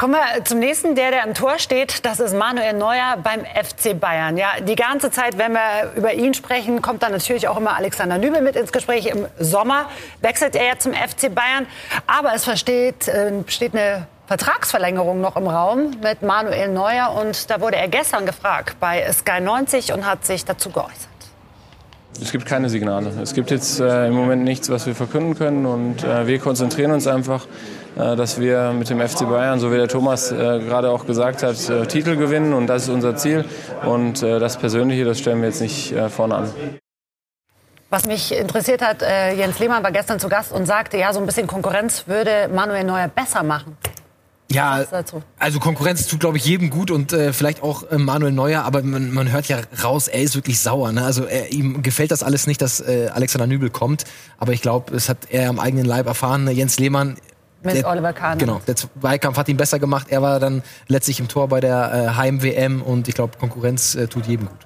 Kommen 0.01 0.15
wir 0.15 0.43
zum 0.45 0.57
nächsten, 0.57 0.95
der, 0.95 1.11
der 1.11 1.23
im 1.25 1.35
Tor 1.35 1.59
steht. 1.59 2.03
Das 2.07 2.19
ist 2.19 2.33
Manuel 2.33 2.73
Neuer 2.73 3.17
beim 3.23 3.41
FC 3.41 3.99
Bayern. 3.99 4.35
Ja, 4.35 4.59
die 4.59 4.75
ganze 4.75 5.11
Zeit, 5.11 5.37
wenn 5.37 5.51
wir 5.51 5.93
über 5.95 6.11
ihn 6.13 6.33
sprechen, 6.33 6.81
kommt 6.81 7.03
dann 7.03 7.11
natürlich 7.11 7.47
auch 7.47 7.57
immer 7.57 7.75
Alexander 7.75 8.17
Nübel 8.17 8.41
mit 8.41 8.55
ins 8.55 8.71
Gespräch. 8.71 9.05
Im 9.05 9.27
Sommer 9.37 9.85
wechselt 10.21 10.55
er 10.55 10.65
ja 10.65 10.79
zum 10.79 10.93
FC 10.93 11.33
Bayern. 11.33 11.67
Aber 12.07 12.33
es 12.33 12.45
versteht, 12.45 13.07
äh, 13.07 13.31
steht 13.45 13.75
eine 13.75 14.07
Vertragsverlängerung 14.25 15.21
noch 15.21 15.35
im 15.35 15.47
Raum 15.47 15.91
mit 16.01 16.23
Manuel 16.23 16.69
Neuer. 16.69 17.11
Und 17.11 17.51
da 17.51 17.61
wurde 17.61 17.77
er 17.77 17.87
gestern 17.87 18.25
gefragt 18.25 18.77
bei 18.79 19.07
Sky 19.13 19.39
90 19.39 19.93
und 19.93 20.07
hat 20.07 20.25
sich 20.25 20.45
dazu 20.45 20.71
geäußert. 20.71 21.10
Es 22.19 22.31
gibt 22.31 22.45
keine 22.45 22.69
Signale. 22.69 23.11
Es 23.21 23.33
gibt 23.33 23.51
jetzt 23.51 23.79
äh, 23.79 24.07
im 24.07 24.13
Moment 24.13 24.43
nichts, 24.43 24.69
was 24.69 24.85
wir 24.85 24.95
verkünden 24.95 25.35
können. 25.35 25.65
Und 25.65 26.03
äh, 26.03 26.27
wir 26.27 26.39
konzentrieren 26.39 26.91
uns 26.91 27.07
einfach, 27.07 27.47
äh, 27.95 28.15
dass 28.15 28.39
wir 28.39 28.73
mit 28.73 28.89
dem 28.89 28.99
FC 28.99 29.27
Bayern, 29.27 29.59
so 29.59 29.71
wie 29.71 29.77
der 29.77 29.87
Thomas 29.87 30.31
äh, 30.31 30.35
gerade 30.35 30.91
auch 30.91 31.05
gesagt 31.05 31.43
hat, 31.43 31.69
äh, 31.69 31.85
Titel 31.87 32.15
gewinnen. 32.15 32.53
Und 32.53 32.67
das 32.67 32.83
ist 32.83 32.89
unser 32.89 33.15
Ziel. 33.15 33.45
Und 33.85 34.21
äh, 34.23 34.39
das 34.39 34.57
Persönliche, 34.57 35.05
das 35.05 35.19
stellen 35.19 35.41
wir 35.41 35.47
jetzt 35.47 35.61
nicht 35.61 35.95
vorne 36.09 36.35
an. 36.35 36.49
Was 37.89 38.05
mich 38.05 38.33
interessiert 38.33 38.81
hat, 38.81 39.01
Jens 39.01 39.59
Lehmann 39.59 39.83
war 39.83 39.91
gestern 39.91 40.17
zu 40.17 40.29
Gast 40.29 40.53
und 40.53 40.65
sagte, 40.65 40.97
ja, 40.97 41.11
so 41.11 41.19
ein 41.19 41.25
bisschen 41.25 41.45
Konkurrenz 41.45 42.07
würde 42.07 42.47
Manuel 42.47 42.85
Neuer 42.85 43.09
besser 43.09 43.43
machen. 43.43 43.75
Ja, 44.53 44.83
dazu? 44.83 45.21
also 45.39 45.59
Konkurrenz 45.59 46.07
tut, 46.07 46.19
glaube 46.19 46.37
ich, 46.37 46.45
jedem 46.45 46.69
gut 46.69 46.91
und 46.91 47.13
äh, 47.13 47.33
vielleicht 47.33 47.63
auch 47.63 47.89
äh, 47.91 47.97
Manuel 47.97 48.31
Neuer, 48.31 48.63
aber 48.63 48.81
man, 48.83 49.11
man 49.11 49.31
hört 49.31 49.47
ja 49.47 49.59
raus, 49.83 50.07
er 50.07 50.21
ist 50.21 50.35
wirklich 50.35 50.59
sauer. 50.59 50.91
Ne? 50.91 51.03
Also 51.03 51.25
er, 51.25 51.51
ihm 51.51 51.81
gefällt 51.83 52.11
das 52.11 52.23
alles 52.23 52.47
nicht, 52.47 52.61
dass 52.61 52.79
äh, 52.79 53.09
Alexander 53.13 53.47
Nübel 53.47 53.69
kommt, 53.69 54.03
aber 54.37 54.53
ich 54.53 54.61
glaube, 54.61 54.95
es 54.95 55.09
hat 55.09 55.17
er 55.29 55.49
am 55.49 55.59
eigenen 55.59 55.85
Leib 55.85 56.07
erfahren. 56.07 56.43
Ne? 56.43 56.51
Jens 56.51 56.77
Lehmann 56.79 57.17
Mit 57.63 57.75
der- 57.75 57.87
Oliver 57.87 58.13
Kahn. 58.13 58.37
Genau, 58.37 58.61
der 58.67 58.75
Zweikampf 58.75 59.37
hat 59.37 59.47
ihn 59.49 59.57
besser 59.57 59.79
gemacht. 59.79 60.07
Er 60.09 60.21
war 60.21 60.39
dann 60.39 60.63
letztlich 60.87 61.19
im 61.19 61.27
Tor 61.27 61.47
bei 61.47 61.59
der 61.59 61.93
äh, 61.93 62.15
Heim-WM 62.17 62.81
und 62.81 63.07
ich 63.07 63.15
glaube, 63.15 63.37
Konkurrenz 63.39 63.95
äh, 63.95 64.07
tut 64.07 64.27
jedem 64.27 64.47
gut. 64.47 64.57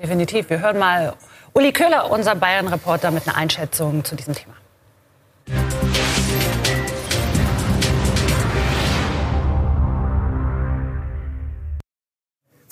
Definitiv. 0.00 0.50
Wir 0.50 0.60
hören 0.60 0.78
mal 0.78 1.14
Uli 1.52 1.72
Köhler, 1.72 2.10
unser 2.10 2.34
Bayern-Reporter, 2.34 3.10
mit 3.10 3.26
einer 3.28 3.36
Einschätzung 3.36 4.04
zu 4.04 4.16
diesem 4.16 4.34
Thema. 4.34 4.54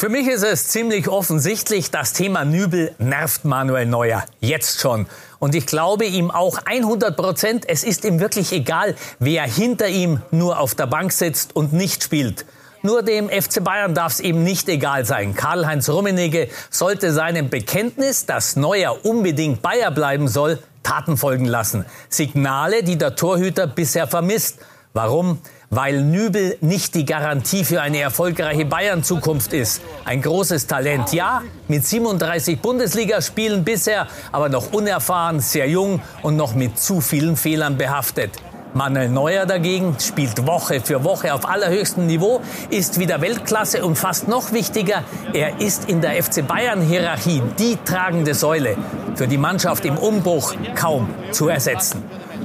Für 0.03 0.09
mich 0.09 0.27
ist 0.27 0.43
es 0.43 0.67
ziemlich 0.67 1.07
offensichtlich, 1.07 1.93
das 1.93 2.13
Thema 2.13 2.45
Nübel 2.45 2.93
nervt 2.99 3.45
Manuel 3.45 3.87
Neuer 3.87 4.25
jetzt 4.41 4.81
schon. 4.81 5.07
Und 5.39 5.55
ich 5.55 5.65
glaube 5.65 6.07
ihm 6.07 6.33
auch 6.33 6.59
100 6.65 7.17
Prozent, 7.17 7.69
es 7.69 7.85
ist 7.85 8.05
ihm 8.05 8.19
wirklich 8.19 8.51
egal, 8.51 8.97
wer 9.21 9.45
hinter 9.45 9.87
ihm 9.87 10.21
nur 10.33 10.59
auf 10.59 10.75
der 10.75 10.89
Bank 10.89 11.13
sitzt 11.13 11.55
und 11.55 11.73
nicht 11.73 12.03
spielt. 12.03 12.47
Nur 12.83 13.05
dem 13.05 13.29
FC 13.29 13.63
Bayern 13.63 13.95
darf 13.95 14.15
es 14.15 14.21
ihm 14.21 14.43
nicht 14.43 14.69
egal 14.69 15.05
sein. 15.05 15.37
Karl-Heinz 15.37 15.89
Rummenigge 15.89 16.49
sollte 16.69 17.13
seinem 17.13 17.49
Bekenntnis, 17.49 18.27
dass 18.27 18.57
Neuer 18.57 19.05
unbedingt 19.05 19.63
Bayer 19.63 19.93
bleiben 19.93 20.27
soll, 20.27 20.59
Taten 20.83 21.17
folgen 21.17 21.45
lassen. 21.45 21.85
Signale, 22.09 22.83
die 22.83 22.99
der 22.99 23.15
Torhüter 23.15 23.69
bisher 23.69 24.09
vermisst. 24.09 24.59
Warum? 24.95 25.39
Weil 25.75 26.03
Nübel 26.03 26.59
nicht 26.61 26.95
die 26.95 27.07
Garantie 27.07 27.65
für 27.65 27.81
eine 27.81 27.99
erfolgreiche 27.99 28.67
Bayern-Zukunft 28.67 29.55
ist. 29.55 29.81
Ein 30.05 30.21
großes 30.21 30.67
Talent, 30.67 31.15
ja, 31.15 31.41
mit 31.67 31.87
37 31.87 32.61
Bundesligaspielen 32.61 33.65
bisher, 33.65 34.07
aber 34.33 34.51
noch 34.51 34.75
unerfahren, 34.75 35.41
sehr 35.41 35.67
jung 35.71 36.03
und 36.21 36.37
noch 36.37 36.55
mit 36.55 36.79
zu 36.79 37.01
vielen 37.01 37.39
Fehlern 37.39 37.79
behaftet. 37.79 38.33
Manuel 38.75 39.09
Neuer 39.09 39.47
dagegen 39.47 39.97
spielt 39.99 40.47
Woche 40.47 40.83
für 40.83 41.05
Woche 41.05 41.33
auf 41.33 41.49
allerhöchstem 41.49 42.07
Niveau, 42.07 42.43
ist 42.69 42.99
wieder 42.99 43.23
Weltklasse 43.23 43.83
und 43.83 43.97
fast 43.97 44.29
noch 44.29 44.53
wichtiger, 44.53 45.05
er 45.33 45.59
ist 45.59 45.89
in 45.89 46.03
der 46.03 46.23
FC 46.23 46.47
Bayern-Hierarchie 46.47 47.41
die 47.59 47.79
tragende 47.83 48.35
Säule. 48.35 48.77
Für 49.15 49.27
die 49.27 49.39
Mannschaft 49.39 49.87
im 49.87 49.97
Umbruch 49.97 50.55
kaum 50.75 51.09
zu 51.31 51.49
ersetzen. 51.49 52.05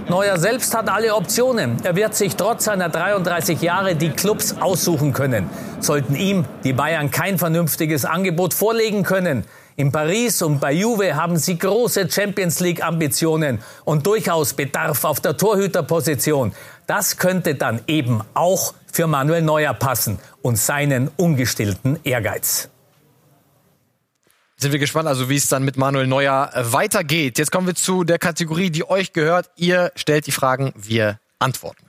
Neuer 0.10 0.38
selbst 0.38 0.74
hat 0.74 0.88
alle 0.88 1.14
Optionen. 1.14 1.84
Er 1.84 1.98
wird 1.98 2.16
sich 2.16 2.38
trotz 2.38 2.64
seiner 2.64 2.88
33 2.88 3.62
Jahre 3.62 3.96
die 3.96 4.12
Clubs 4.12 4.56
aussuchen 4.58 5.12
können. 5.12 5.50
Sollten 5.82 6.16
ihm 6.16 6.46
die 6.64 6.72
Bayern 6.72 7.12
kein 7.12 7.38
vernünftiges 7.38 8.06
Angebot 8.06 8.54
vorlegen 8.54 9.04
können. 9.04 9.44
In 9.76 9.92
Paris 9.92 10.42
und 10.42 10.62
bei 10.62 10.72
Juve 10.72 11.16
haben 11.16 11.36
sie 11.36 11.58
große 11.58 12.10
Champions 12.10 12.62
League 12.62 12.82
Ambitionen 12.82 13.60
und 13.84 14.08
durchaus 14.08 14.54
Bedarf 14.54 15.04
auf 15.04 15.20
der 15.20 15.36
Torhüterposition. 15.36 16.54
Das 16.88 17.18
könnte 17.18 17.56
dann 17.56 17.82
eben 17.88 18.22
auch 18.34 18.74
für 18.92 19.08
Manuel 19.08 19.42
Neuer 19.42 19.74
passen 19.74 20.20
und 20.42 20.58
seinen 20.58 21.12
ungestillten 21.18 22.00
Ehrgeiz 22.06 22.70
sind 24.58 24.72
wir 24.72 24.80
gespannt, 24.80 25.08
also 25.08 25.30
wie 25.30 25.36
es 25.36 25.48
dann 25.48 25.64
mit 25.64 25.78
Manuel 25.78 26.08
Neuer 26.08 26.52
äh, 26.54 26.74
weitergeht. 26.74 27.38
Jetzt 27.38 27.52
kommen 27.52 27.68
wir 27.68 27.76
zu 27.76 28.04
der 28.04 28.20
Kategorie, 28.20 28.70
die 28.72 28.90
euch 28.90 29.14
gehört. 29.14 29.50
Ihr 29.56 29.92
stellt 29.96 30.28
die 30.28 30.32
Fragen, 30.32 30.74
wir 30.76 31.20
antworten. 31.40 31.87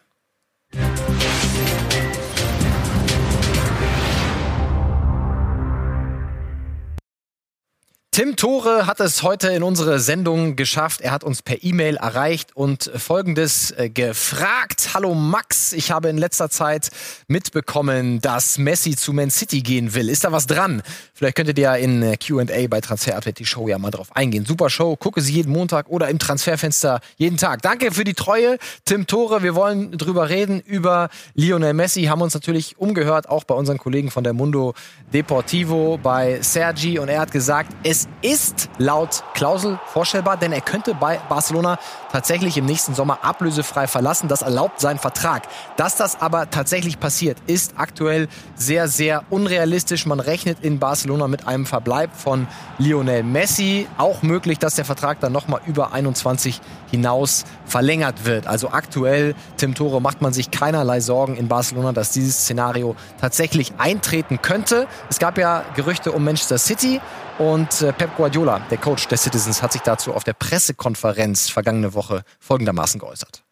Tim 8.18 8.34
Tore 8.34 8.88
hat 8.88 8.98
es 8.98 9.22
heute 9.22 9.46
in 9.50 9.62
unsere 9.62 10.00
Sendung 10.00 10.56
geschafft. 10.56 11.02
Er 11.02 11.12
hat 11.12 11.22
uns 11.22 11.40
per 11.40 11.62
E-Mail 11.62 11.94
erreicht 11.98 12.56
und 12.56 12.90
Folgendes 12.96 13.70
äh, 13.70 13.90
gefragt. 13.90 14.90
Hallo 14.92 15.14
Max, 15.14 15.72
ich 15.72 15.92
habe 15.92 16.08
in 16.08 16.18
letzter 16.18 16.50
Zeit 16.50 16.90
mitbekommen, 17.28 18.20
dass 18.20 18.58
Messi 18.58 18.96
zu 18.96 19.12
Man 19.12 19.30
City 19.30 19.60
gehen 19.60 19.94
will. 19.94 20.08
Ist 20.08 20.24
da 20.24 20.32
was 20.32 20.48
dran? 20.48 20.82
Vielleicht 21.14 21.36
könntet 21.36 21.58
ihr 21.58 21.62
ja 21.62 21.76
in 21.76 22.02
äh, 22.02 22.16
Q&A 22.16 22.66
bei 22.68 22.80
Transfer 22.80 23.14
Update 23.16 23.38
die 23.38 23.46
Show 23.46 23.68
ja 23.68 23.78
mal 23.78 23.92
drauf 23.92 24.08
eingehen. 24.16 24.44
Super 24.44 24.68
Show, 24.68 24.96
gucke 24.96 25.20
sie 25.20 25.34
jeden 25.34 25.52
Montag 25.52 25.88
oder 25.88 26.08
im 26.08 26.18
Transferfenster 26.18 26.98
jeden 27.18 27.36
Tag. 27.36 27.62
Danke 27.62 27.92
für 27.92 28.02
die 28.02 28.14
Treue, 28.14 28.58
Tim 28.84 29.06
Tore. 29.06 29.44
Wir 29.44 29.54
wollen 29.54 29.96
drüber 29.96 30.28
reden, 30.28 30.58
über 30.58 31.08
Lionel 31.34 31.72
Messi. 31.72 32.06
Haben 32.06 32.22
uns 32.22 32.34
natürlich 32.34 32.78
umgehört, 32.78 33.28
auch 33.28 33.44
bei 33.44 33.54
unseren 33.54 33.78
Kollegen 33.78 34.10
von 34.10 34.24
der 34.24 34.32
Mundo 34.32 34.74
Deportivo, 35.14 36.00
bei 36.02 36.42
Sergi. 36.42 36.98
Und 36.98 37.10
er 37.10 37.20
hat 37.20 37.30
gesagt, 37.30 37.70
es 37.84 38.07
ist 38.20 38.68
laut 38.78 39.22
Klausel 39.34 39.78
vorstellbar, 39.86 40.36
denn 40.36 40.52
er 40.52 40.60
könnte 40.60 40.94
bei 40.94 41.20
Barcelona 41.28 41.78
tatsächlich 42.10 42.56
im 42.56 42.66
nächsten 42.66 42.94
Sommer 42.94 43.18
ablösefrei 43.22 43.86
verlassen. 43.86 44.28
Das 44.28 44.42
erlaubt 44.42 44.80
sein 44.80 44.98
Vertrag. 44.98 45.42
Dass 45.76 45.96
das 45.96 46.20
aber 46.20 46.50
tatsächlich 46.50 46.98
passiert, 46.98 47.38
ist 47.46 47.74
aktuell 47.76 48.28
sehr, 48.56 48.88
sehr 48.88 49.24
unrealistisch. 49.30 50.06
Man 50.06 50.20
rechnet 50.20 50.58
in 50.62 50.78
Barcelona 50.78 51.28
mit 51.28 51.46
einem 51.46 51.66
Verbleib 51.66 52.10
von 52.14 52.48
Lionel 52.78 53.22
Messi. 53.22 53.86
Auch 53.98 54.22
möglich, 54.22 54.58
dass 54.58 54.74
der 54.74 54.84
Vertrag 54.84 55.20
dann 55.20 55.32
nochmal 55.32 55.60
über 55.66 55.92
21 55.92 56.60
hinaus 56.90 57.44
verlängert 57.66 58.24
wird. 58.24 58.46
Also 58.46 58.70
aktuell, 58.70 59.34
Tim 59.58 59.74
Tore, 59.74 60.00
macht 60.00 60.22
man 60.22 60.32
sich 60.32 60.50
keinerlei 60.50 61.00
Sorgen 61.00 61.36
in 61.36 61.48
Barcelona, 61.48 61.92
dass 61.92 62.10
dieses 62.10 62.38
Szenario 62.38 62.96
tatsächlich 63.20 63.72
eintreten 63.78 64.42
könnte. 64.42 64.86
Es 65.08 65.18
gab 65.18 65.38
ja 65.38 65.64
Gerüchte 65.76 66.12
um 66.12 66.24
Manchester 66.24 66.58
City 66.58 67.00
und 67.38 67.82
äh, 67.82 67.92
Pep 67.92 68.16
Guardiola, 68.16 68.60
der 68.70 68.78
Coach 68.78 69.08
der 69.08 69.18
Citizens, 69.18 69.62
hat 69.62 69.72
sich 69.72 69.82
dazu 69.82 70.12
auf 70.12 70.24
der 70.24 70.32
Pressekonferenz 70.32 71.48
vergangene 71.48 71.94
Woche 71.94 72.22
folgendermaßen 72.40 73.00
geäußert. 73.00 73.42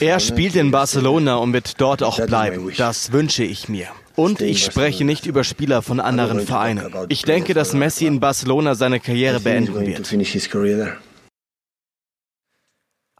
Er 0.00 0.20
spielt 0.20 0.56
in 0.56 0.70
Barcelona 0.70 1.36
und 1.36 1.52
wird 1.52 1.80
dort 1.80 2.02
auch 2.02 2.20
bleiben. 2.26 2.72
Das 2.76 3.12
wünsche 3.12 3.44
ich 3.44 3.68
mir. 3.68 3.88
Und 4.16 4.40
ich 4.42 4.64
spreche 4.64 5.04
nicht 5.04 5.24
über 5.24 5.44
Spieler 5.44 5.82
von 5.82 6.00
anderen 6.00 6.40
Vereinen. 6.40 6.92
Ich 7.08 7.22
denke, 7.22 7.54
dass 7.54 7.72
Messi 7.72 8.06
in 8.06 8.20
Barcelona 8.20 8.74
seine 8.74 9.00
Karriere 9.00 9.40
beenden 9.40 9.86
wird. 9.86 10.12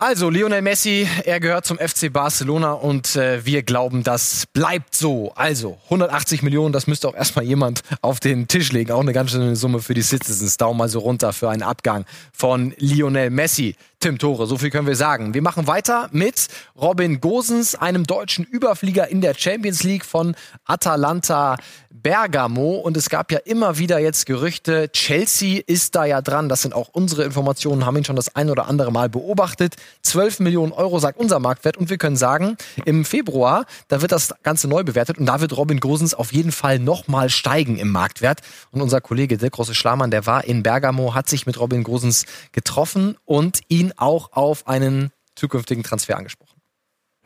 Also 0.02 0.30
Lionel 0.30 0.62
Messi, 0.62 1.06
er 1.26 1.40
gehört 1.40 1.66
zum 1.66 1.76
FC 1.76 2.10
Barcelona 2.10 2.72
und 2.72 3.16
äh, 3.16 3.44
wir 3.44 3.62
glauben, 3.62 4.02
das 4.02 4.46
bleibt 4.46 4.94
so. 4.94 5.30
Also 5.34 5.76
180 5.84 6.42
Millionen, 6.42 6.72
das 6.72 6.86
müsste 6.86 7.06
auch 7.06 7.14
erstmal 7.14 7.44
jemand 7.44 7.82
auf 8.00 8.18
den 8.18 8.48
Tisch 8.48 8.72
legen. 8.72 8.92
Auch 8.92 9.02
eine 9.02 9.12
ganz 9.12 9.30
schöne 9.32 9.54
Summe 9.56 9.80
für 9.80 9.92
die 9.92 10.00
Citizens. 10.00 10.56
Daumen 10.56 10.78
mal 10.78 10.88
so 10.88 11.00
runter 11.00 11.34
für 11.34 11.50
einen 11.50 11.62
Abgang 11.62 12.06
von 12.32 12.72
Lionel 12.78 13.28
Messi. 13.28 13.76
Tim 14.02 14.16
Tore, 14.16 14.46
so 14.46 14.56
viel 14.56 14.70
können 14.70 14.86
wir 14.86 14.96
sagen. 14.96 15.34
Wir 15.34 15.42
machen 15.42 15.66
weiter 15.66 16.08
mit 16.10 16.48
Robin 16.74 17.20
Gosens, 17.20 17.74
einem 17.74 18.06
deutschen 18.06 18.46
Überflieger 18.46 19.08
in 19.08 19.20
der 19.20 19.34
Champions 19.34 19.82
League 19.82 20.06
von 20.06 20.34
Atalanta 20.64 21.56
Bergamo. 21.90 22.76
Und 22.76 22.96
es 22.96 23.10
gab 23.10 23.30
ja 23.30 23.38
immer 23.38 23.76
wieder 23.76 23.98
jetzt 23.98 24.24
Gerüchte, 24.24 24.90
Chelsea 24.92 25.60
ist 25.66 25.94
da 25.94 26.06
ja 26.06 26.22
dran. 26.22 26.48
Das 26.48 26.62
sind 26.62 26.72
auch 26.72 26.88
unsere 26.92 27.24
Informationen, 27.24 27.84
haben 27.84 27.96
ihn 27.98 28.04
schon 28.06 28.16
das 28.16 28.34
ein 28.34 28.48
oder 28.48 28.68
andere 28.68 28.90
Mal 28.90 29.10
beobachtet. 29.10 29.76
12 30.00 30.40
Millionen 30.40 30.72
Euro 30.72 30.98
sagt 30.98 31.18
unser 31.18 31.38
Marktwert. 31.38 31.76
Und 31.76 31.90
wir 31.90 31.98
können 31.98 32.16
sagen, 32.16 32.56
im 32.86 33.04
Februar, 33.04 33.66
da 33.88 34.00
wird 34.00 34.12
das 34.12 34.34
Ganze 34.42 34.66
neu 34.66 34.82
bewertet 34.82 35.18
und 35.18 35.26
da 35.26 35.42
wird 35.42 35.54
Robin 35.54 35.78
Gosens 35.78 36.14
auf 36.14 36.32
jeden 36.32 36.52
Fall 36.52 36.78
nochmal 36.78 37.28
steigen 37.28 37.76
im 37.76 37.90
Marktwert. 37.90 38.40
Und 38.70 38.80
unser 38.80 39.02
Kollege 39.02 39.36
Dirk 39.36 39.52
Große 39.52 39.74
Schlamann, 39.74 40.10
der 40.10 40.24
war 40.24 40.44
in 40.44 40.62
Bergamo, 40.62 41.14
hat 41.14 41.28
sich 41.28 41.44
mit 41.44 41.60
Robin 41.60 41.82
Gosens 41.82 42.24
getroffen 42.52 43.18
und 43.26 43.60
ihn 43.68 43.89
auch 43.96 44.32
auf 44.32 44.66
einen 44.66 45.10
zukünftigen 45.34 45.82
Transfer 45.82 46.16
angesprochen. 46.16 46.60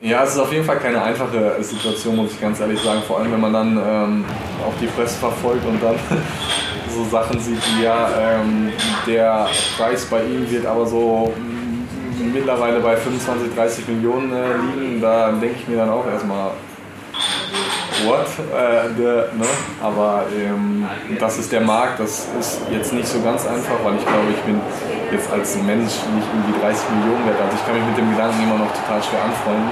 Ja, 0.00 0.24
es 0.24 0.34
ist 0.34 0.38
auf 0.38 0.52
jeden 0.52 0.64
Fall 0.64 0.78
keine 0.78 1.02
einfache 1.02 1.62
Situation, 1.62 2.16
muss 2.16 2.32
ich 2.32 2.40
ganz 2.40 2.60
ehrlich 2.60 2.80
sagen. 2.80 3.00
Vor 3.06 3.20
allem, 3.20 3.32
wenn 3.32 3.40
man 3.40 3.52
dann 3.52 3.76
ähm, 3.76 4.24
auch 4.66 4.74
die 4.80 4.86
Presse 4.86 5.18
verfolgt 5.18 5.64
und 5.64 5.82
dann 5.82 5.94
so 6.90 7.04
Sachen 7.04 7.38
sieht 7.40 7.58
wie, 7.76 7.84
ja, 7.84 8.10
ähm, 8.18 8.72
der 9.06 9.48
Preis 9.76 10.04
bei 10.06 10.24
ihm 10.24 10.50
wird 10.50 10.66
aber 10.66 10.86
so 10.86 11.32
mittlerweile 12.18 12.80
bei 12.80 12.96
25, 12.96 13.54
30 13.54 13.88
Millionen 13.88 14.32
äh, 14.32 14.56
liegen. 14.56 15.00
Da 15.00 15.32
denke 15.32 15.56
ich 15.60 15.68
mir 15.68 15.76
dann 15.76 15.90
auch 15.90 16.06
erstmal, 16.06 16.50
what? 18.06 18.26
Äh, 18.52 18.92
de, 18.94 19.32
ne? 19.36 19.48
Aber 19.82 20.26
ähm, 20.34 20.86
das 21.18 21.38
ist 21.38 21.52
der 21.52 21.60
Markt, 21.60 22.00
das 22.00 22.28
ist 22.38 22.60
jetzt 22.70 22.92
nicht 22.92 23.08
so 23.08 23.20
ganz 23.20 23.46
einfach, 23.46 23.76
weil 23.82 23.96
ich 23.96 24.06
glaube, 24.06 24.30
ich 24.30 24.42
bin 24.42 24.60
jetzt 25.12 25.30
als 25.30 25.56
Mensch 25.56 25.92
nicht 26.14 26.28
irgendwie 26.32 26.60
30 26.60 26.84
Millionen 26.90 27.26
wert. 27.26 27.40
Also 27.40 27.56
ich 27.56 27.64
kann 27.64 27.74
mich 27.74 27.86
mit 27.86 27.98
dem 27.98 28.10
Gedanken 28.10 28.42
immer 28.42 28.58
noch 28.58 28.72
total 28.72 29.02
schwer 29.02 29.24
anfreunden. 29.24 29.70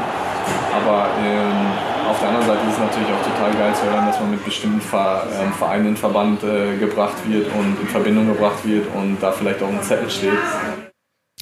Aber 0.72 1.06
ähm, 1.22 2.08
auf 2.08 2.18
der 2.18 2.28
anderen 2.28 2.46
Seite 2.46 2.60
ist 2.66 2.74
es 2.74 2.78
natürlich 2.78 3.08
auch 3.08 3.22
total 3.22 3.52
geil 3.54 3.74
zu 3.74 3.84
hören, 3.84 4.06
dass 4.06 4.18
man 4.18 4.30
mit 4.32 4.44
bestimmten 4.44 4.80
ähm, 4.80 5.52
Vereinen 5.52 5.86
in 5.88 5.96
Verband 5.96 6.42
äh, 6.42 6.76
gebracht 6.76 7.16
wird 7.26 7.46
und 7.54 7.76
in 7.80 7.88
Verbindung 7.88 8.26
gebracht 8.26 8.64
wird 8.64 8.86
und 8.94 9.18
da 9.20 9.30
vielleicht 9.30 9.62
auch 9.62 9.68
ein 9.68 9.82
Zettel 9.82 10.10
steht. 10.10 10.32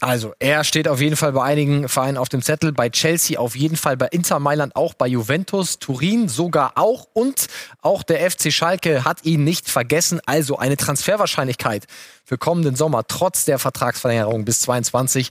Also, 0.00 0.33
er 0.38 0.64
steht 0.64 0.88
auf 0.88 1.00
jeden 1.00 1.16
Fall 1.16 1.33
bei 1.33 1.42
einigen 1.42 1.88
Vereinen 1.88 2.16
auf 2.16 2.30
dem 2.30 2.40
Zettel, 2.42 2.73
bei 2.73 2.88
Chelsea 2.88 3.38
auf 3.38 3.54
jeden 3.54 3.76
Fall, 3.76 3.97
bei 3.97 4.07
Inter 4.07 4.38
Mailand 4.38 4.75
auch, 4.75 4.95
bei 4.95 5.07
Juventus, 5.07 5.78
Turin 5.78 6.28
sogar 6.28 6.73
auch 6.76 7.07
und 7.12 7.49
auch 7.83 8.02
der 8.02 8.30
FC 8.30 8.52
Schalke 8.52 9.04
hat 9.04 9.25
ihn 9.25 9.45
nicht 9.45 9.69
vergessen. 9.69 10.21
Also 10.25 10.57
eine 10.57 10.78
Transferwahrscheinlichkeit 10.78 11.87
für 12.25 12.38
kommenden 12.38 12.76
Sommer 12.76 13.07
trotz 13.07 13.45
der 13.45 13.59
Vertragsverlängerung 13.59 14.45
bis 14.45 14.61
22 14.62 15.30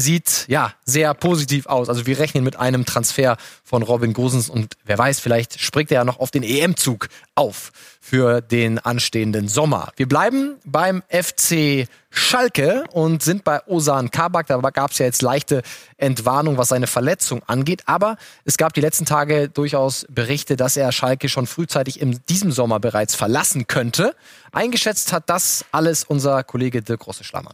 sieht 0.00 0.46
ja 0.48 0.72
sehr 0.84 1.14
positiv 1.14 1.66
aus. 1.66 1.88
Also 1.88 2.06
wir 2.06 2.18
rechnen 2.18 2.42
mit 2.42 2.56
einem 2.56 2.84
Transfer 2.84 3.36
von 3.62 3.82
Robin 3.82 4.12
Gosens 4.12 4.48
und 4.48 4.74
wer 4.84 4.98
weiß, 4.98 5.20
vielleicht 5.20 5.60
springt 5.60 5.90
er 5.90 5.96
ja 5.96 6.04
noch 6.04 6.18
auf 6.18 6.30
den 6.30 6.42
EM-Zug 6.42 7.08
auf 7.34 7.70
für 8.00 8.40
den 8.40 8.78
anstehenden 8.78 9.46
Sommer. 9.46 9.92
Wir 9.96 10.08
bleiben 10.08 10.56
beim 10.64 11.02
FC 11.08 11.86
Schalke 12.10 12.84
und 12.92 13.22
sind 13.22 13.44
bei 13.44 13.60
Osan 13.66 14.10
Kabak. 14.10 14.48
Da 14.48 14.58
gab 14.58 14.90
es 14.90 14.98
ja 14.98 15.06
jetzt 15.06 15.22
leichte 15.22 15.62
Entwarnung, 15.96 16.56
was 16.56 16.68
seine 16.68 16.86
Verletzung 16.86 17.42
angeht. 17.46 17.82
Aber 17.86 18.16
es 18.44 18.56
gab 18.56 18.72
die 18.72 18.80
letzten 18.80 19.04
Tage 19.04 19.48
durchaus 19.48 20.06
Berichte, 20.08 20.56
dass 20.56 20.76
er 20.76 20.90
Schalke 20.92 21.28
schon 21.28 21.46
frühzeitig 21.46 22.00
in 22.00 22.18
diesem 22.28 22.50
Sommer 22.50 22.80
bereits 22.80 23.14
verlassen 23.14 23.66
könnte. 23.66 24.16
Eingeschätzt 24.50 25.12
hat 25.12 25.30
das 25.30 25.64
alles 25.70 26.02
unser 26.02 26.42
Kollege 26.42 26.82
Dirk 26.82 27.00
Grosse-Schlammer. 27.00 27.52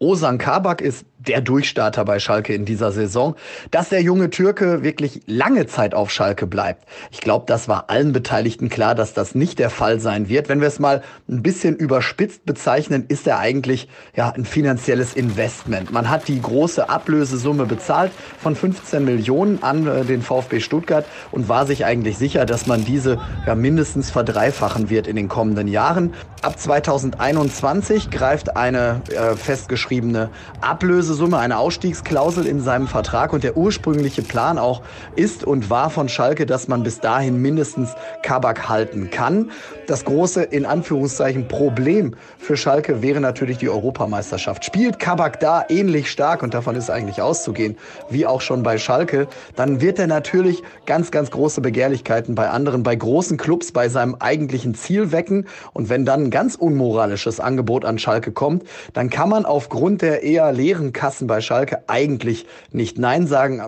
Osan 0.00 0.38
Kabak 0.38 0.80
ist 0.80 1.06
der 1.18 1.40
Durchstarter 1.40 2.04
bei 2.04 2.20
Schalke 2.20 2.54
in 2.54 2.64
dieser 2.64 2.92
Saison. 2.92 3.34
Dass 3.72 3.88
der 3.88 4.00
junge 4.00 4.30
Türke 4.30 4.84
wirklich 4.84 5.22
lange 5.26 5.66
Zeit 5.66 5.92
auf 5.92 6.12
Schalke 6.12 6.46
bleibt, 6.46 6.88
ich 7.10 7.20
glaube, 7.20 7.46
das 7.48 7.66
war 7.66 7.90
allen 7.90 8.12
Beteiligten 8.12 8.68
klar, 8.68 8.94
dass 8.94 9.12
das 9.12 9.34
nicht 9.34 9.58
der 9.58 9.70
Fall 9.70 9.98
sein 9.98 10.28
wird. 10.28 10.48
Wenn 10.48 10.60
wir 10.60 10.68
es 10.68 10.78
mal 10.78 11.02
ein 11.28 11.42
bisschen 11.42 11.74
überspitzt 11.74 12.46
bezeichnen, 12.46 13.06
ist 13.08 13.26
er 13.26 13.40
eigentlich 13.40 13.88
ja 14.14 14.30
ein 14.30 14.44
finanzielles 14.44 15.14
Investment. 15.14 15.92
Man 15.92 16.08
hat 16.08 16.28
die 16.28 16.40
große 16.40 16.88
Ablösesumme 16.88 17.66
bezahlt 17.66 18.12
von 18.40 18.54
15 18.54 19.04
Millionen 19.04 19.64
an 19.64 19.84
äh, 19.88 20.04
den 20.04 20.22
VfB 20.22 20.60
Stuttgart 20.60 21.04
und 21.32 21.48
war 21.48 21.66
sich 21.66 21.84
eigentlich 21.84 22.16
sicher, 22.16 22.46
dass 22.46 22.68
man 22.68 22.84
diese 22.84 23.18
ja 23.48 23.56
mindestens 23.56 24.12
verdreifachen 24.12 24.90
wird 24.90 25.08
in 25.08 25.16
den 25.16 25.26
kommenden 25.26 25.66
Jahren. 25.66 26.14
Ab 26.42 26.56
2021 26.56 28.10
greift 28.10 28.56
eine 28.56 29.02
äh, 29.10 29.34
festgeschriebene 29.34 29.87
festgeschriebene 29.88 30.28
Ablösesumme, 30.60 31.38
eine 31.38 31.58
Ausstiegsklausel 31.58 32.46
in 32.46 32.60
seinem 32.60 32.86
Vertrag. 32.86 33.32
Und 33.32 33.42
der 33.42 33.56
ursprüngliche 33.56 34.22
Plan 34.22 34.58
auch 34.58 34.82
ist 35.16 35.44
und 35.44 35.70
war 35.70 35.90
von 35.90 36.08
Schalke, 36.08 36.46
dass 36.46 36.68
man 36.68 36.82
bis 36.82 37.00
dahin 37.00 37.40
mindestens 37.40 37.94
Kabak 38.22 38.68
halten 38.68 39.10
kann. 39.10 39.50
Das 39.86 40.04
große, 40.04 40.42
in 40.42 40.66
Anführungszeichen, 40.66 41.48
Problem 41.48 42.14
für 42.38 42.56
Schalke 42.56 43.00
wäre 43.00 43.20
natürlich 43.20 43.58
die 43.58 43.70
Europameisterschaft. 43.70 44.64
Spielt 44.64 44.98
Kabak 44.98 45.40
da 45.40 45.64
ähnlich 45.68 46.10
stark, 46.10 46.42
und 46.42 46.52
davon 46.52 46.76
ist 46.76 46.90
eigentlich 46.90 47.22
auszugehen, 47.22 47.76
wie 48.10 48.26
auch 48.26 48.42
schon 48.42 48.62
bei 48.62 48.76
Schalke, 48.76 49.26
dann 49.56 49.80
wird 49.80 49.98
er 49.98 50.06
natürlich 50.06 50.62
ganz, 50.84 51.10
ganz 51.10 51.30
große 51.30 51.60
Begehrlichkeiten 51.62 52.34
bei 52.34 52.50
anderen, 52.50 52.82
bei 52.82 52.94
großen 52.94 53.38
Clubs, 53.38 53.72
bei 53.72 53.88
seinem 53.88 54.16
eigentlichen 54.16 54.74
Ziel 54.74 55.12
wecken. 55.12 55.46
Und 55.72 55.88
wenn 55.88 56.04
dann 56.04 56.24
ein 56.24 56.30
ganz 56.30 56.54
unmoralisches 56.54 57.40
Angebot 57.40 57.84
an 57.84 57.98
Schalke 57.98 58.32
kommt, 58.32 58.64
dann 58.92 59.08
kann 59.08 59.30
man 59.30 59.46
aufgrund 59.46 59.77
aufgrund 59.78 60.02
der 60.02 60.24
eher 60.24 60.50
leeren 60.50 60.92
Kassen 60.92 61.28
bei 61.28 61.40
Schalke 61.40 61.88
eigentlich 61.88 62.46
nicht 62.72 62.98
Nein 62.98 63.28
sagen. 63.28 63.62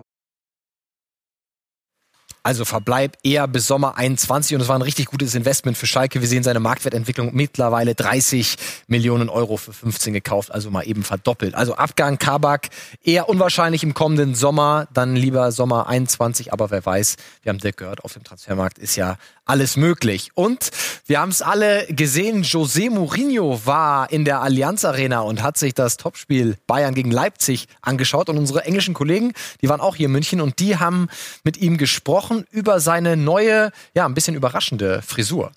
Also 2.43 2.65
Verbleib 2.65 3.17
eher 3.23 3.47
bis 3.47 3.69
Sommer 3.69 3.97
21 3.97 4.57
und 4.57 4.63
es 4.63 4.67
war 4.67 4.77
ein 4.77 4.83
richtig 4.83 5.07
gutes 5.07 5.37
Investment 5.37 5.77
für 5.77 5.87
Schalke. 5.87 6.21
Wir 6.21 6.27
sehen 6.27 6.43
seine 6.43 6.59
Marktwertentwicklung 6.59 7.33
mittlerweile 7.33 7.95
30 7.95 8.57
Millionen 8.89 9.29
Euro 9.29 9.57
für 9.57 9.73
15 9.73 10.15
gekauft, 10.15 10.51
also 10.51 10.69
mal 10.71 10.83
eben 10.83 11.05
verdoppelt. 11.05 11.55
Also 11.55 11.75
Abgang 11.75 12.19
Kabak 12.19 12.71
eher 13.05 13.29
unwahrscheinlich 13.29 13.85
im 13.85 13.95
kommenden 13.95 14.35
Sommer, 14.35 14.89
dann 14.93 15.15
lieber 15.15 15.53
Sommer 15.53 15.87
21, 15.87 16.53
aber 16.53 16.73
wer 16.73 16.85
weiß, 16.85 17.17
wir 17.43 17.51
haben 17.51 17.59
Dirk 17.59 17.77
gehört, 17.77 18.03
auf 18.03 18.15
dem 18.15 18.25
Transfermarkt 18.25 18.79
ist 18.79 18.97
ja 18.97 19.17
alles 19.51 19.77
möglich. 19.77 20.31
Und 20.35 20.71
wir 21.07 21.21
haben 21.21 21.31
es 21.31 21.43
alle 21.43 21.85
gesehen, 21.89 22.45
José 22.45 22.89
Mourinho 22.89 23.61
war 23.65 24.11
in 24.13 24.25
der 24.25 24.41
Allianz 24.43 24.85
Arena 24.85 25.21
und 25.23 25.43
hat 25.43 25.59
sich 25.59 25.75
das 25.75 25.97
Topspiel 25.97 26.57
Bayern 26.69 26.95
gegen 26.95 27.11
Leipzig 27.11 27.67
angeschaut. 27.83 28.29
Und 28.29 28.39
unsere 28.39 28.65
englischen 28.65 28.95
Kollegen, 28.95 29.33
die 29.61 29.69
waren 29.69 29.81
auch 29.81 29.97
hier 29.97 30.07
in 30.07 30.13
München 30.13 30.41
und 30.41 30.61
die 30.61 30.79
haben 30.79 31.09
mit 31.43 31.57
ihm 31.57 31.79
gesprochen 31.79 32.47
über 32.53 32.79
seine 32.79 33.17
neue, 33.17 33.73
ja, 33.93 34.07
ein 34.07 34.15
bisschen 34.15 34.37
überraschende 34.37 35.03
Frisur. 35.03 35.51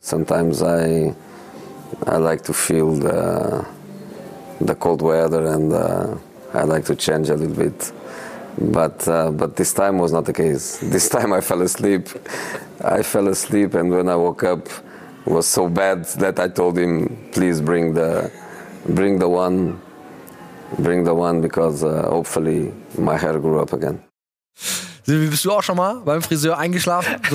Sometimes 0.00 0.62
I, 0.62 1.12
I 2.06 2.16
like 2.16 2.44
to 2.44 2.52
feel 2.52 2.94
the, 2.94 3.64
the 4.64 4.74
cold 4.74 5.02
weather 5.02 5.52
and 5.52 5.72
uh, 5.72 6.16
I 6.54 6.64
like 6.64 6.86
to 6.86 6.94
change 6.94 7.28
a 7.30 7.34
little 7.34 7.56
bit. 7.56 7.92
But, 8.58 9.06
uh, 9.08 9.30
but 9.30 9.56
this 9.56 9.72
time 9.72 9.98
was 9.98 10.12
not 10.12 10.24
the 10.24 10.32
case. 10.32 10.78
This 10.82 11.08
time 11.08 11.32
I 11.32 11.40
fell 11.40 11.62
asleep 11.62 12.08
I 12.82 13.02
fell 13.02 13.28
asleep, 13.28 13.74
and 13.74 13.90
when 13.90 14.08
I 14.08 14.16
woke 14.16 14.42
up, 14.42 14.66
it 15.26 15.30
was 15.30 15.46
so 15.46 15.68
bad 15.68 16.04
that 16.16 16.40
I 16.40 16.48
told 16.48 16.78
him, 16.78 17.16
"Please 17.30 17.60
bring 17.60 17.92
the, 17.92 18.30
bring 18.86 19.18
the 19.18 19.28
one, 19.28 19.78
bring 20.78 21.04
the 21.04 21.14
one, 21.14 21.42
because 21.42 21.84
uh, 21.84 22.08
hopefully 22.08 22.72
my 22.96 23.18
hair 23.18 23.38
grew 23.38 23.60
up 23.60 23.72
again." 23.74 24.02
Bist 25.06 25.44
du 25.44 25.50
auch 25.50 25.62
schon 25.62 25.76
mal 25.76 26.00
beim 26.04 26.22
Friseur 26.22 26.56
eingeschlafen? 26.56 27.16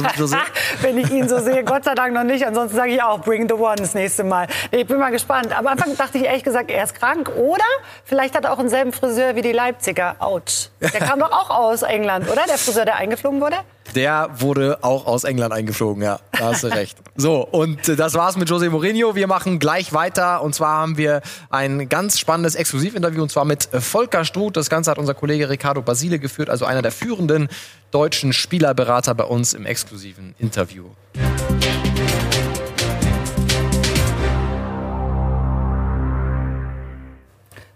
Wenn 0.81 0.97
ich 0.97 1.09
ihn 1.11 1.27
so 1.27 1.39
sehe, 1.39 1.63
Gott 1.63 1.83
sei 1.83 1.95
Dank 1.95 2.13
noch 2.13 2.23
nicht. 2.23 2.45
Ansonsten 2.45 2.75
sage 2.77 2.91
ich 2.91 3.01
auch, 3.01 3.21
bring 3.21 3.47
the 3.47 3.55
one 3.55 3.75
das 3.75 3.93
nächste 3.93 4.23
Mal. 4.23 4.47
Ich 4.71 4.85
bin 4.87 4.99
mal 4.99 5.11
gespannt. 5.11 5.57
Am 5.57 5.67
Anfang 5.67 5.95
dachte 5.97 6.17
ich 6.17 6.25
ehrlich 6.25 6.43
gesagt, 6.43 6.69
er 6.69 6.83
ist 6.83 6.95
krank. 6.95 7.31
Oder 7.35 7.63
vielleicht 8.03 8.35
hat 8.35 8.45
er 8.45 8.53
auch 8.53 8.57
denselben 8.57 8.91
Friseur 8.91 9.35
wie 9.35 9.41
die 9.41 9.51
Leipziger. 9.51 10.15
Autsch. 10.19 10.69
Der 10.81 10.91
kam 10.91 11.19
doch 11.19 11.31
auch 11.31 11.49
aus 11.49 11.81
England, 11.81 12.29
oder? 12.29 12.43
Der 12.47 12.57
Friseur, 12.57 12.85
der 12.85 12.95
eingeflogen 12.97 13.41
wurde? 13.41 13.57
Der 13.93 14.29
wurde 14.39 14.79
auch 14.81 15.05
aus 15.05 15.23
England 15.23 15.53
eingeflogen, 15.53 16.01
ja. 16.03 16.19
Da 16.31 16.45
hast 16.45 16.63
du 16.63 16.67
recht. 16.67 16.97
So, 17.17 17.47
und 17.47 17.87
das 17.97 18.13
war's 18.15 18.35
mit 18.35 18.49
José 18.49 18.69
Mourinho. 18.69 19.15
Wir 19.15 19.27
machen 19.27 19.57
gleich 19.57 19.93
weiter. 19.93 20.41
Und 20.41 20.53
zwar 20.53 20.79
haben 20.79 20.97
wir 20.97 21.21
ein 21.49 21.87
ganz 21.87 22.19
spannendes 22.19 22.55
Exklusivinterview 22.55 23.21
und 23.21 23.31
zwar 23.31 23.45
mit 23.45 23.69
Volker 23.71 24.25
Struth. 24.25 24.57
Das 24.57 24.69
Ganze 24.69 24.91
hat 24.91 24.97
unser 24.97 25.13
Kollege 25.13 25.49
Ricardo 25.49 25.81
Basile 25.81 26.19
geführt, 26.19 26.49
also 26.49 26.65
einer 26.65 26.81
der 26.81 26.91
führenden 26.91 27.47
deutschen 27.91 28.33
Spielerberater 28.33 29.15
bei 29.15 29.23
uns 29.23 29.53
im 29.53 29.65
exklusiven 29.65 30.35
Interview. 30.39 30.87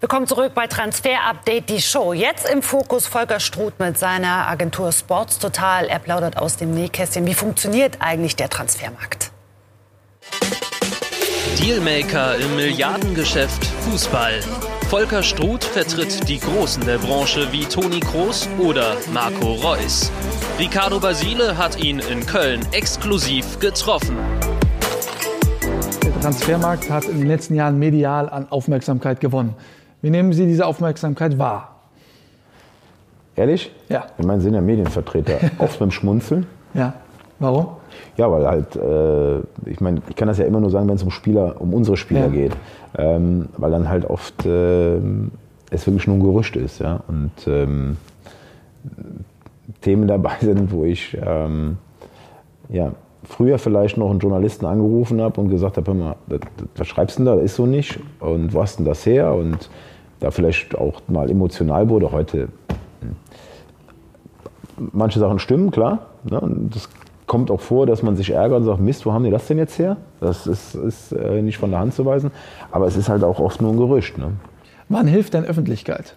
Willkommen 0.01 0.27
zurück 0.27 0.53
bei 0.55 0.65
Transfer 0.65 1.25
Update, 1.27 1.69
die 1.69 1.81
Show. 1.81 2.13
Jetzt 2.13 2.49
im 2.49 2.61
Fokus 2.61 3.05
Volker 3.05 3.41
Struth 3.41 3.79
mit 3.79 3.97
seiner 3.97 4.47
Agentur 4.47 4.93
Sports 4.93 5.39
Total. 5.39 5.87
Er 5.87 5.99
plaudert 5.99 6.37
aus 6.37 6.55
dem 6.55 6.73
Nähkästchen. 6.73 7.27
Wie 7.27 7.33
funktioniert 7.33 7.97
eigentlich 7.99 8.37
der 8.37 8.47
Transfermarkt? 8.47 9.29
Dealmaker 11.61 12.37
im 12.37 12.55
Milliardengeschäft 12.55 13.65
Fußball. 13.65 14.39
Volker 14.89 15.21
Struth 15.21 15.65
vertritt 15.65 16.29
die 16.29 16.39
Großen 16.39 16.85
der 16.85 16.99
Branche 16.99 17.51
wie 17.51 17.65
Toni 17.65 17.99
Kroos 17.99 18.47
oder 18.57 18.95
Marco 19.11 19.55
Reus. 19.55 20.13
Ricardo 20.57 21.01
Basile 21.01 21.57
hat 21.57 21.77
ihn 21.77 21.99
in 21.99 22.25
Köln 22.25 22.65
exklusiv 22.71 23.59
getroffen. 23.59 24.17
Der 26.01 26.21
Transfermarkt 26.21 26.89
hat 26.89 27.03
in 27.03 27.17
den 27.17 27.27
letzten 27.27 27.55
Jahren 27.55 27.77
medial 27.77 28.29
an 28.29 28.49
Aufmerksamkeit 28.49 29.19
gewonnen. 29.19 29.55
Wie 30.01 30.09
nehmen 30.09 30.33
Sie 30.33 30.45
diese 30.45 30.65
Aufmerksamkeit 30.65 31.37
wahr? 31.37 31.75
Ehrlich? 33.35 33.71
Ja. 33.89 34.05
Ich 34.17 34.25
meine, 34.25 34.41
sind 34.41 34.53
ja 34.53 34.61
Medienvertreter. 34.61 35.39
Oft 35.59 35.79
beim 35.79 35.91
Schmunzeln. 35.91 36.45
Ja. 36.73 36.93
Warum? 37.39 37.67
Ja, 38.17 38.29
weil 38.29 38.45
halt, 38.45 38.75
äh, 38.75 39.39
ich 39.69 39.79
meine, 39.79 40.01
ich 40.09 40.15
kann 40.15 40.27
das 40.27 40.37
ja 40.37 40.45
immer 40.45 40.59
nur 40.59 40.69
sagen, 40.69 40.87
wenn 40.89 40.95
es 40.95 41.03
um 41.03 41.11
Spieler, 41.11 41.55
um 41.59 41.73
unsere 41.73 41.95
Spieler 41.95 42.25
ja. 42.25 42.27
geht. 42.27 42.51
Ähm, 42.97 43.47
weil 43.57 43.71
dann 43.71 43.87
halt 43.87 44.05
oft 44.05 44.45
äh, 44.45 44.97
es 45.71 45.87
wirklich 45.87 46.07
nur 46.07 46.17
ein 46.17 46.23
Gerücht 46.23 46.55
ist, 46.55 46.79
ja. 46.79 47.01
Und 47.07 47.31
ähm, 47.47 47.97
Themen 49.81 50.07
dabei 50.07 50.35
sind, 50.41 50.71
wo 50.71 50.83
ich 50.83 51.17
ähm, 51.25 51.77
ja, 52.69 52.91
früher 53.23 53.57
vielleicht 53.57 53.97
noch 53.97 54.09
einen 54.09 54.19
Journalisten 54.19 54.65
angerufen 54.65 55.21
habe 55.21 55.39
und 55.39 55.49
gesagt 55.49 55.77
habe, 55.77 55.87
hör 55.87 55.95
mal, 55.95 56.15
was 56.75 56.87
schreibst 56.87 57.17
du 57.17 57.23
denn 57.23 57.25
da, 57.27 57.35
das 57.35 57.45
ist 57.45 57.55
so 57.55 57.65
nicht 57.65 57.99
und 58.19 58.53
wo 58.53 58.61
hast 58.61 58.79
denn 58.79 58.85
das 58.85 59.05
her? 59.05 59.33
Und 59.33 59.69
da 60.19 60.31
vielleicht 60.31 60.75
auch 60.75 61.01
mal 61.07 61.29
emotional 61.29 61.89
wurde. 61.89 62.11
Heute 62.11 62.49
manche 64.77 65.19
Sachen 65.19 65.39
stimmen, 65.39 65.71
klar. 65.71 66.07
Ne? 66.23 66.41
Das 66.71 66.89
kommt 67.27 67.51
auch 67.51 67.61
vor, 67.61 67.85
dass 67.85 68.01
man 68.01 68.15
sich 68.15 68.31
ärgert 68.31 68.59
und 68.59 68.65
sagt, 68.65 68.79
Mist, 68.79 69.05
wo 69.05 69.13
haben 69.13 69.23
die 69.23 69.29
das 69.29 69.47
denn 69.47 69.57
jetzt 69.57 69.77
her? 69.77 69.97
Das 70.19 70.47
ist, 70.47 70.75
ist 70.75 71.11
äh, 71.11 71.41
nicht 71.41 71.57
von 71.57 71.71
der 71.71 71.79
Hand 71.79 71.93
zu 71.93 72.05
weisen. 72.05 72.31
Aber 72.71 72.87
es 72.87 72.95
ist 72.95 73.09
halt 73.09 73.23
auch 73.23 73.39
oft 73.39 73.61
nur 73.61 73.71
ein 73.71 73.77
Gerücht. 73.77 74.17
Ne? 74.17 74.31
Wann 74.89 75.07
hilft 75.07 75.33
denn 75.33 75.45
Öffentlichkeit? 75.45 76.15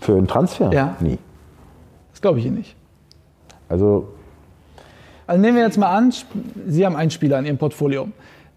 Für 0.00 0.16
einen 0.16 0.26
Transfer? 0.26 0.72
Ja. 0.72 0.96
Nie. 1.00 1.18
Das 2.12 2.20
glaube 2.20 2.38
ich 2.38 2.46
Ihnen 2.46 2.56
nicht. 2.56 2.76
Also 3.68 4.08
also 5.26 5.40
nehmen 5.40 5.56
wir 5.56 5.64
jetzt 5.64 5.78
mal 5.78 5.94
an, 5.94 6.12
Sie 6.66 6.84
haben 6.84 6.96
einen 6.96 7.10
Spieler 7.10 7.38
in 7.38 7.46
Ihrem 7.46 7.58
Portfolio. 7.58 8.08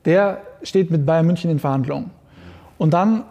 Der 0.06 0.42
steht 0.64 0.92
mit 0.92 1.06
Bayern 1.06 1.26
München 1.26 1.50
in 1.50 1.60
Verhandlungen. 1.60 2.12
Und 2.78 2.94
dann 2.94 3.24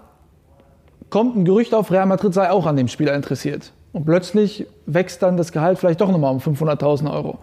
kommt 1.16 1.34
ein 1.34 1.46
Gerücht 1.46 1.72
auf, 1.72 1.90
Real 1.90 2.04
Madrid 2.04 2.34
sei 2.34 2.50
auch 2.50 2.66
an 2.66 2.76
dem 2.76 2.88
Spieler 2.88 3.14
interessiert. 3.14 3.72
Und 3.94 4.04
plötzlich 4.04 4.66
wächst 4.84 5.22
dann 5.22 5.38
das 5.38 5.50
Gehalt 5.50 5.78
vielleicht 5.78 6.02
doch 6.02 6.12
nochmal 6.12 6.30
um 6.30 6.40
500.000 6.40 7.10
Euro. 7.10 7.38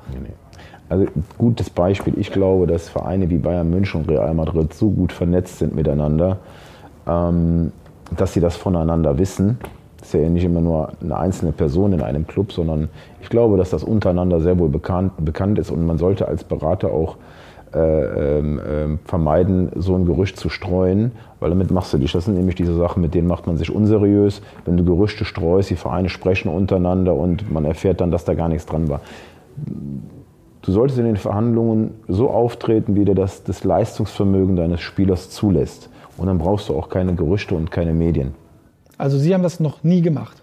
Also 0.90 1.08
gutes 1.40 1.72
Beispiel. 1.72 2.14
Ich 2.18 2.32
glaube, 2.32 2.68
dass 2.68 2.88
Vereine 2.88 3.32
wie 3.32 3.40
Bayern 3.40 3.72
München 3.72 4.02
und 4.02 4.10
Real 4.12 4.32
Madrid 4.36 4.76
so 4.76 4.92
gut 4.92 5.12
vernetzt 5.12 5.58
sind 5.58 5.74
miteinander, 5.74 6.38
ähm, 7.08 7.72
dass 8.16 8.34
sie 8.34 8.42
das 8.42 8.56
voneinander 8.56 9.18
wissen. 9.18 9.58
Das 9.98 10.10
ist 10.10 10.22
ja 10.22 10.30
nicht 10.30 10.44
immer 10.44 10.62
nur 10.62 10.92
eine 11.02 11.18
einzelne 11.18 11.52
Person 11.52 11.94
in 11.94 12.04
einem 12.04 12.28
Club, 12.28 12.52
sondern 12.52 12.90
ich 13.24 13.30
glaube, 13.30 13.58
dass 13.58 13.72
das 13.72 13.84
untereinander 13.84 14.40
sehr 14.40 14.60
wohl 14.60 14.70
bekannt, 14.70 15.14
bekannt 15.18 15.58
ist 15.58 15.72
und 15.72 15.84
man 15.84 15.98
sollte 15.98 16.28
als 16.28 16.44
Berater 16.44 16.92
auch 16.92 17.18
äh, 17.74 18.40
äh, 18.40 18.98
vermeiden, 19.06 19.72
so 19.76 19.96
ein 19.96 20.06
Gerücht 20.06 20.38
zu 20.38 20.50
streuen, 20.50 21.12
weil 21.40 21.50
damit 21.50 21.72
machst 21.72 21.94
du 21.94 21.98
dich. 21.98 22.12
Das 22.12 22.26
sind 22.26 22.36
nämlich 22.36 22.56
diese 22.56 22.76
Sachen, 22.76 23.02
mit 23.02 23.14
denen 23.14 23.28
macht 23.28 23.48
man 23.48 23.58
sich 23.58 23.74
unseriös. 23.74 24.42
Wenn 24.66 24.78
du 24.78 24.86
Gerüchte 24.86 25.26
streust, 25.26 25.70
die 25.70 25.76
Vereine 25.76 26.10
sprechen 26.10 26.50
untereinander 26.50 27.16
und 27.16 27.52
man 27.52 27.66
erfährt 27.66 28.02
dann, 28.02 28.12
dass 28.12 28.26
da 28.26 28.34
gar 28.34 28.50
nichts 28.50 28.66
dran 28.66 28.90
war. 28.90 29.02
Du 30.62 30.72
solltest 30.72 31.00
in 31.00 31.06
den 31.06 31.18
Verhandlungen 31.18 31.92
so 32.08 32.30
auftreten, 32.30 32.96
wie 32.96 33.06
dir 33.06 33.16
das, 33.16 33.44
das 33.44 33.64
Leistungsvermögen 33.64 34.56
deines 34.56 34.82
Spielers 34.82 35.30
zulässt. 35.30 35.90
Und 36.18 36.28
dann 36.28 36.38
brauchst 36.38 36.70
du 36.70 36.76
auch 36.76 36.90
keine 36.90 37.16
Gerüchte 37.16 37.56
und 37.56 37.72
keine 37.72 37.94
Medien. 37.94 38.34
Also 38.98 39.18
Sie 39.18 39.34
haben 39.34 39.44
das 39.44 39.60
noch 39.60 39.84
nie 39.84 40.02
gemacht? 40.02 40.42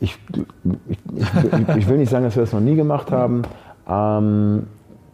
Ich, 0.00 0.18
ich, 0.88 0.98
ich, 1.14 1.76
ich 1.76 1.88
will 1.88 1.98
nicht 1.98 2.10
sagen, 2.10 2.24
dass 2.24 2.34
wir 2.36 2.42
das 2.42 2.52
noch 2.52 2.60
nie 2.60 2.74
gemacht 2.74 3.12
haben. 3.12 3.42
Ähm, 3.88 4.66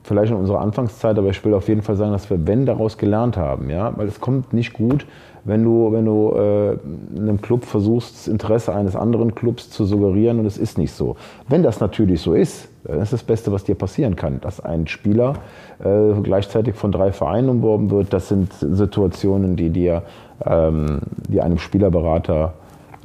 vielleicht 0.03 0.33
in 0.33 0.39
unserer 0.39 0.61
Anfangszeit, 0.61 1.19
aber 1.19 1.29
ich 1.29 1.45
will 1.45 1.55
auf 1.55 1.69
jeden 1.69 1.83
Fall 1.83 1.97
sagen, 1.97 2.13
dass 2.13 2.31
wir, 2.31 2.47
wenn, 2.47 2.67
daraus 2.67 2.99
gelernt 2.99 3.37
haben. 3.37 3.71
Ja? 3.71 3.93
Weil 3.97 4.09
es 4.09 4.21
kommt 4.21 4.53
nicht 4.53 4.73
gut, 4.73 5.07
wenn 5.45 5.65
du, 5.65 5.93
wenn 5.93 6.05
du 6.05 6.33
äh, 6.35 6.79
einem 7.19 7.41
Club 7.41 7.65
versuchst, 7.65 8.15
das 8.15 8.29
Interesse 8.29 8.75
eines 8.75 8.97
anderen 8.97 9.35
Clubs 9.35 9.71
zu 9.71 9.85
suggerieren 9.85 10.39
und 10.41 10.47
es 10.47 10.59
ist 10.59 10.79
nicht 10.79 10.93
so. 10.93 11.17
Wenn 11.49 11.63
das 11.63 11.81
natürlich 11.81 12.21
so 12.21 12.35
ist, 12.35 12.69
dann 12.85 13.01
ist 13.01 13.13
das 13.13 13.23
Beste, 13.23 13.53
was 13.53 13.65
dir 13.65 13.75
passieren 13.75 14.17
kann, 14.17 14.41
dass 14.41 14.61
ein 14.61 14.87
Spieler 14.87 15.35
äh, 15.83 16.21
gleichzeitig 16.23 16.75
von 16.75 16.93
drei 16.93 17.13
Vereinen 17.13 17.49
umworben 17.49 17.91
wird. 17.91 18.13
Das 18.13 18.29
sind 18.29 18.53
Situationen, 18.53 19.57
die 19.57 19.71
dir, 19.71 20.03
ähm, 20.45 21.01
die 21.29 21.41
einem 21.41 21.59
Spielerberater 21.59 22.55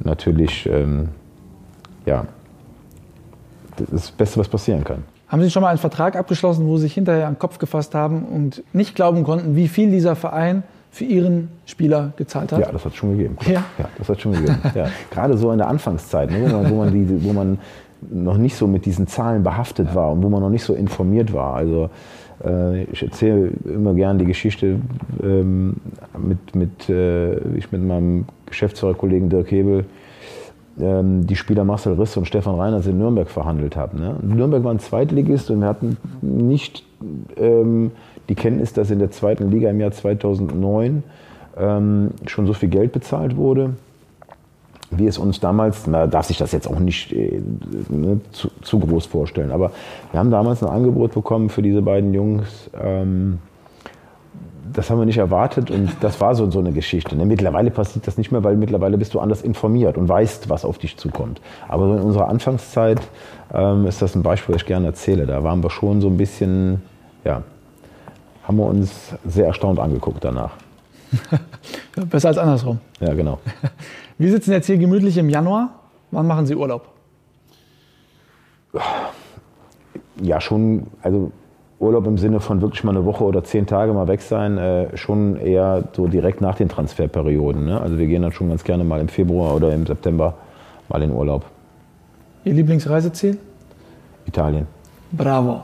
natürlich, 0.02 0.68
ähm, 0.70 1.08
ja, 2.06 2.26
das 3.90 4.10
Beste, 4.10 4.38
was 4.38 4.48
passieren 4.48 4.84
kann. 4.84 5.04
Haben 5.28 5.42
Sie 5.42 5.50
schon 5.50 5.62
mal 5.62 5.68
einen 5.68 5.78
Vertrag 5.78 6.16
abgeschlossen, 6.16 6.66
wo 6.66 6.76
Sie 6.76 6.82
sich 6.82 6.94
hinterher 6.94 7.26
an 7.26 7.34
den 7.34 7.38
Kopf 7.38 7.58
gefasst 7.58 7.94
haben 7.94 8.24
und 8.24 8.62
nicht 8.72 8.94
glauben 8.94 9.24
konnten, 9.24 9.56
wie 9.56 9.68
viel 9.68 9.90
dieser 9.90 10.16
Verein 10.16 10.62
für 10.90 11.04
Ihren 11.04 11.48
Spieler 11.66 12.12
gezahlt 12.16 12.52
hat? 12.52 12.60
Ja, 12.60 12.70
das 12.70 12.84
hat 12.84 12.92
es 12.92 12.98
schon 12.98 13.16
gegeben. 13.16 13.36
Ja? 13.46 13.64
ja, 13.78 13.88
das 13.98 14.08
hat 14.08 14.20
schon 14.20 14.32
gegeben. 14.32 14.58
ja. 14.74 14.86
Gerade 15.10 15.36
so 15.36 15.50
in 15.50 15.58
der 15.58 15.68
Anfangszeit, 15.68 16.30
ne, 16.30 16.42
wo, 16.42 16.56
man, 16.56 16.70
wo, 16.70 16.76
man 16.76 16.92
die, 16.92 17.24
wo 17.24 17.32
man 17.32 17.58
noch 18.10 18.36
nicht 18.36 18.56
so 18.56 18.66
mit 18.66 18.84
diesen 18.86 19.06
Zahlen 19.06 19.42
behaftet 19.42 19.94
war 19.94 20.12
und 20.12 20.22
wo 20.22 20.28
man 20.28 20.40
noch 20.40 20.50
nicht 20.50 20.64
so 20.64 20.74
informiert 20.74 21.32
war. 21.32 21.54
Also 21.54 21.90
äh, 22.44 22.84
ich 22.84 23.02
erzähle 23.02 23.50
immer 23.64 23.94
gern 23.94 24.18
die 24.18 24.26
Geschichte 24.26 24.78
ähm, 25.22 25.76
mit, 26.18 26.54
mit, 26.54 26.88
äh, 26.88 27.38
ich 27.56 27.72
mit 27.72 27.82
meinem 27.82 28.26
Geschäftsführerkollegen 28.46 29.30
Dirk 29.30 29.50
Hebel 29.50 29.86
die 30.76 31.36
Spieler 31.36 31.62
Marcel 31.62 31.92
Riss 31.92 32.16
und 32.16 32.26
Stefan 32.26 32.56
Reiners 32.56 32.86
in 32.88 32.98
Nürnberg 32.98 33.30
verhandelt 33.30 33.76
haben. 33.76 34.00
Ne? 34.00 34.16
Nürnberg 34.22 34.64
war 34.64 34.72
ein 34.72 34.80
Zweitligist 34.80 35.48
und 35.50 35.60
wir 35.60 35.68
hatten 35.68 35.96
nicht 36.20 36.84
ähm, 37.36 37.92
die 38.28 38.34
Kenntnis, 38.34 38.72
dass 38.72 38.90
in 38.90 38.98
der 38.98 39.12
zweiten 39.12 39.52
Liga 39.52 39.70
im 39.70 39.78
Jahr 39.78 39.92
2009 39.92 41.04
ähm, 41.56 42.10
schon 42.26 42.48
so 42.48 42.54
viel 42.54 42.70
Geld 42.70 42.90
bezahlt 42.90 43.36
wurde 43.36 43.74
wie 44.98 45.06
es 45.06 45.18
uns 45.18 45.40
damals, 45.40 45.86
man 45.86 46.10
darf 46.10 46.26
sich 46.26 46.38
das 46.38 46.52
jetzt 46.52 46.68
auch 46.68 46.78
nicht 46.78 47.12
äh, 47.12 47.40
ne, 47.88 48.20
zu, 48.32 48.50
zu, 48.62 48.78
groß 48.78 49.06
vorstellen, 49.06 49.50
aber 49.50 49.72
wir 50.10 50.20
haben 50.20 50.30
damals 50.30 50.62
ein 50.62 50.68
Angebot 50.68 51.14
bekommen 51.14 51.48
für 51.48 51.62
diese 51.62 51.82
beiden 51.82 52.14
Jungs. 52.14 52.70
Ähm, 52.80 53.38
das 54.72 54.90
haben 54.90 54.98
wir 54.98 55.06
nicht 55.06 55.18
erwartet 55.18 55.70
und 55.70 55.90
das 56.00 56.20
war 56.20 56.34
so, 56.34 56.50
so 56.50 56.58
eine 56.58 56.72
Geschichte. 56.72 57.16
Ne? 57.16 57.26
Mittlerweile 57.26 57.70
passiert 57.70 58.06
das 58.06 58.16
nicht 58.16 58.32
mehr, 58.32 58.42
weil 58.44 58.56
mittlerweile 58.56 58.96
bist 58.96 59.14
du 59.14 59.20
anders 59.20 59.42
informiert 59.42 59.96
und 59.96 60.08
weißt, 60.08 60.48
was 60.48 60.64
auf 60.64 60.78
dich 60.78 60.96
zukommt. 60.96 61.40
Aber 61.68 61.96
in 61.96 62.00
unserer 62.00 62.28
Anfangszeit 62.28 63.00
ähm, 63.52 63.86
ist 63.86 64.00
das 64.02 64.14
ein 64.14 64.22
Beispiel, 64.22 64.54
das 64.54 64.62
ich 64.62 64.66
gerne 64.66 64.86
erzähle. 64.86 65.26
Da 65.26 65.44
waren 65.44 65.62
wir 65.62 65.70
schon 65.70 66.00
so 66.00 66.08
ein 66.08 66.16
bisschen, 66.16 66.82
ja, 67.24 67.42
haben 68.44 68.56
wir 68.56 68.66
uns 68.66 69.14
sehr 69.24 69.46
erstaunt 69.46 69.78
angeguckt 69.78 70.24
danach. 70.24 70.52
Besser 72.10 72.28
als 72.28 72.38
andersrum. 72.38 72.78
Ja, 73.00 73.14
genau. 73.14 73.38
Wir 74.18 74.30
sitzen 74.30 74.52
jetzt 74.52 74.66
hier 74.66 74.78
gemütlich 74.78 75.16
im 75.16 75.28
Januar. 75.28 75.70
Wann 76.10 76.26
machen 76.26 76.46
Sie 76.46 76.54
Urlaub? 76.54 76.88
Ja, 80.20 80.40
schon, 80.40 80.86
also 81.02 81.32
Urlaub 81.80 82.06
im 82.06 82.18
Sinne 82.18 82.40
von 82.40 82.60
wirklich 82.60 82.84
mal 82.84 82.96
eine 82.96 83.04
Woche 83.04 83.24
oder 83.24 83.42
zehn 83.44 83.66
Tage 83.66 83.92
mal 83.92 84.06
weg 84.08 84.22
sein, 84.22 84.58
äh, 84.58 84.96
schon 84.96 85.36
eher 85.36 85.84
so 85.92 86.06
direkt 86.06 86.40
nach 86.40 86.54
den 86.56 86.68
Transferperioden. 86.68 87.64
Ne? 87.64 87.80
Also 87.80 87.98
wir 87.98 88.06
gehen 88.06 88.22
dann 88.22 88.32
schon 88.32 88.48
ganz 88.48 88.64
gerne 88.64 88.84
mal 88.84 89.00
im 89.00 89.08
Februar 89.08 89.54
oder 89.54 89.72
im 89.74 89.86
September 89.86 90.34
mal 90.88 91.02
in 91.02 91.10
Urlaub. 91.10 91.44
Ihr 92.44 92.54
Lieblingsreiseziel? 92.54 93.38
Italien. 94.26 94.66
Bravo. 95.12 95.62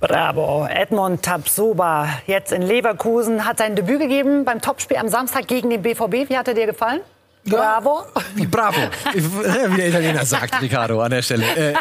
Bravo. 0.00 0.66
Edmond 0.66 1.22
Tapsoba, 1.22 2.08
jetzt 2.26 2.52
in 2.52 2.62
Leverkusen, 2.62 3.44
hat 3.44 3.58
sein 3.58 3.74
Debüt 3.74 4.00
gegeben 4.00 4.44
beim 4.44 4.60
Topspiel 4.60 4.98
am 4.98 5.08
Samstag 5.08 5.48
gegen 5.48 5.70
den 5.70 5.82
BVB. 5.82 6.28
Wie 6.28 6.36
hat 6.36 6.48
er 6.48 6.54
dir 6.54 6.66
gefallen? 6.66 7.00
Bravo. 7.46 8.04
Bravo. 8.50 8.80
Wie 9.14 9.76
der 9.76 9.88
Italiener 9.88 10.26
sagt, 10.26 10.60
Ricardo, 10.60 11.00
an 11.00 11.10
der 11.10 11.22
Stelle. 11.22 11.44
Äh, 11.56 11.74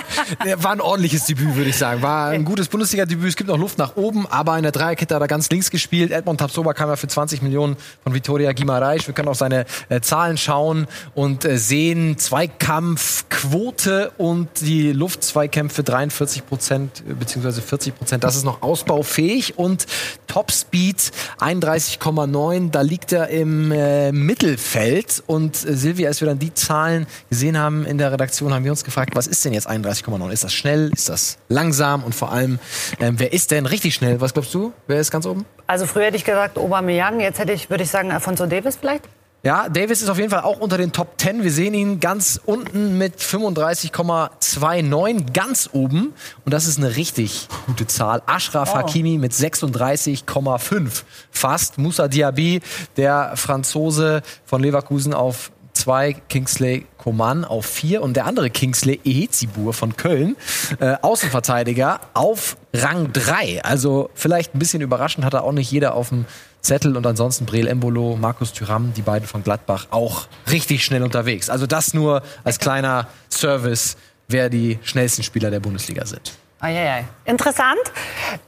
war 0.57 0.71
ein 0.71 0.81
ordentliches 0.81 1.25
Debüt, 1.25 1.55
würde 1.55 1.69
ich 1.69 1.77
sagen. 1.77 2.01
War 2.01 2.29
ein 2.29 2.45
gutes 2.45 2.67
Bundesliga-Debüt. 2.67 3.29
Es 3.29 3.35
gibt 3.35 3.49
noch 3.49 3.57
Luft 3.57 3.77
nach 3.77 3.95
oben, 3.95 4.27
aber 4.27 4.57
in 4.57 4.63
der 4.63 4.71
Dreierkette 4.71 5.15
hat 5.15 5.21
er 5.21 5.27
ganz 5.27 5.49
links 5.49 5.71
gespielt. 5.71 6.11
Edmond 6.11 6.39
Tapsoba 6.39 6.73
kam 6.73 6.89
ja 6.89 6.95
für 6.95 7.07
20 7.07 7.41
Millionen 7.41 7.77
von 8.03 8.13
Vitoria 8.13 8.53
Guimaraes. 8.53 9.07
Wir 9.07 9.13
können 9.13 9.27
auf 9.27 9.37
seine 9.37 9.65
äh, 9.89 10.01
Zahlen 10.01 10.37
schauen 10.37 10.87
und 11.15 11.45
äh, 11.45 11.57
sehen 11.57 12.17
Zweikampfquote 12.17 14.11
und 14.17 14.49
die 14.61 14.91
Luftzweikämpfe 14.91 15.83
43 15.83 16.45
Prozent 16.45 17.03
bzw. 17.07 17.61
40 17.61 17.97
Prozent. 17.97 18.23
Das 18.23 18.35
ist 18.35 18.43
noch 18.43 18.61
ausbaufähig 18.61 19.57
und 19.57 19.87
Topspeed 20.27 21.11
31,9. 21.39 22.69
Da 22.69 22.81
liegt 22.81 23.11
er 23.11 23.29
im 23.29 23.69
Mittelfeld 23.69 25.23
und 25.25 25.54
äh, 25.63 25.75
Silvia, 25.75 26.07
als 26.07 26.19
wir 26.19 26.27
dann 26.27 26.39
die 26.39 26.53
Zahlen 26.53 27.07
gesehen 27.29 27.57
haben 27.57 27.85
in 27.85 27.97
der 27.97 28.11
Redaktion, 28.11 28.53
haben 28.53 28.65
wir 28.65 28.71
uns 28.71 28.83
gefragt, 28.83 29.15
was 29.15 29.27
ist 29.27 29.45
denn 29.45 29.53
jetzt 29.53 29.69
31,9? 29.69 30.29
Ist 30.31 30.43
das 30.43 30.53
schnell? 30.53 30.89
Ist 30.93 31.07
das 31.09 31.37
langsam? 31.47 32.03
Und 32.03 32.15
vor 32.15 32.31
allem, 32.31 32.59
ähm, 32.99 33.19
wer 33.19 33.31
ist 33.31 33.51
denn 33.51 33.65
richtig 33.65 33.93
schnell? 33.93 34.19
Was 34.19 34.33
glaubst 34.33 34.53
du? 34.53 34.73
Wer 34.87 34.99
ist 34.99 35.11
ganz 35.11 35.25
oben? 35.25 35.45
Also 35.67 35.85
früher 35.85 36.05
hätte 36.05 36.17
ich 36.17 36.25
gesagt 36.25 36.57
Aubameyang, 36.57 37.19
jetzt 37.19 37.39
hätte 37.39 37.53
ich, 37.53 37.69
würde 37.69 37.83
ich 37.83 37.89
sagen, 37.89 38.11
Alfonso 38.11 38.45
Davis 38.45 38.75
vielleicht? 38.75 39.05
Ja, 39.45 39.69
Davis 39.69 40.01
ist 40.01 40.09
auf 40.09 40.17
jeden 40.17 40.31
Fall 40.31 40.41
auch 40.41 40.59
unter 40.59 40.77
den 40.79 40.91
Top 40.91 41.21
10. 41.21 41.43
Wir 41.43 41.51
sehen 41.51 41.75
ihn 41.75 41.99
ganz 41.99 42.41
unten 42.45 42.97
mit 42.97 43.19
35,29, 43.19 45.33
ganz 45.33 45.69
oben. 45.71 46.15
Und 46.43 46.51
das 46.51 46.65
ist 46.65 46.79
eine 46.79 46.95
richtig 46.95 47.47
gute 47.67 47.85
Zahl. 47.85 48.23
Ashraf 48.25 48.71
oh. 48.73 48.77
Hakimi 48.77 49.19
mit 49.19 49.33
36,5 49.33 51.03
fast. 51.29 51.77
Moussa 51.77 52.07
Diaby, 52.07 52.61
der 52.97 53.33
Franzose 53.35 54.23
von 54.45 54.63
Leverkusen 54.63 55.13
auf 55.13 55.51
2, 55.73 56.13
Kingsley 56.27 56.87
Coman 56.97 57.45
auf 57.45 57.67
4 57.67 58.01
und 58.01 58.15
der 58.15 58.25
andere 58.25 58.49
Kingsley 58.49 58.99
Ehezibur 59.03 59.73
von 59.73 59.95
Köln, 59.95 60.37
äh, 60.79 60.95
Außenverteidiger 61.03 61.99
auf 62.15 62.57
Rang 62.73 63.13
3. 63.13 63.63
Also 63.63 64.09
vielleicht 64.15 64.55
ein 64.55 64.59
bisschen 64.59 64.81
überraschend 64.81 65.23
hat 65.23 65.35
er 65.35 65.43
auch 65.43 65.51
nicht 65.51 65.69
jeder 65.69 65.93
auf 65.93 66.09
dem 66.09 66.25
Zettel 66.65 66.97
und 66.97 67.05
ansonsten 67.05 67.45
Breel 67.45 67.67
Embolo, 67.67 68.17
Markus 68.19 68.51
Thüram, 68.51 68.93
die 68.93 69.01
beiden 69.01 69.27
von 69.27 69.43
Gladbach, 69.43 69.87
auch 69.91 70.27
richtig 70.51 70.83
schnell 70.83 71.03
unterwegs. 71.03 71.49
Also 71.49 71.67
das 71.67 71.93
nur 71.93 72.23
als 72.43 72.59
kleiner 72.59 73.07
Service, 73.29 73.97
wer 74.27 74.49
die 74.49 74.79
schnellsten 74.83 75.23
Spieler 75.23 75.51
der 75.51 75.59
Bundesliga 75.59 76.05
sind. 76.05 76.33
Eieiei. 76.59 77.05
Interessant. 77.25 77.79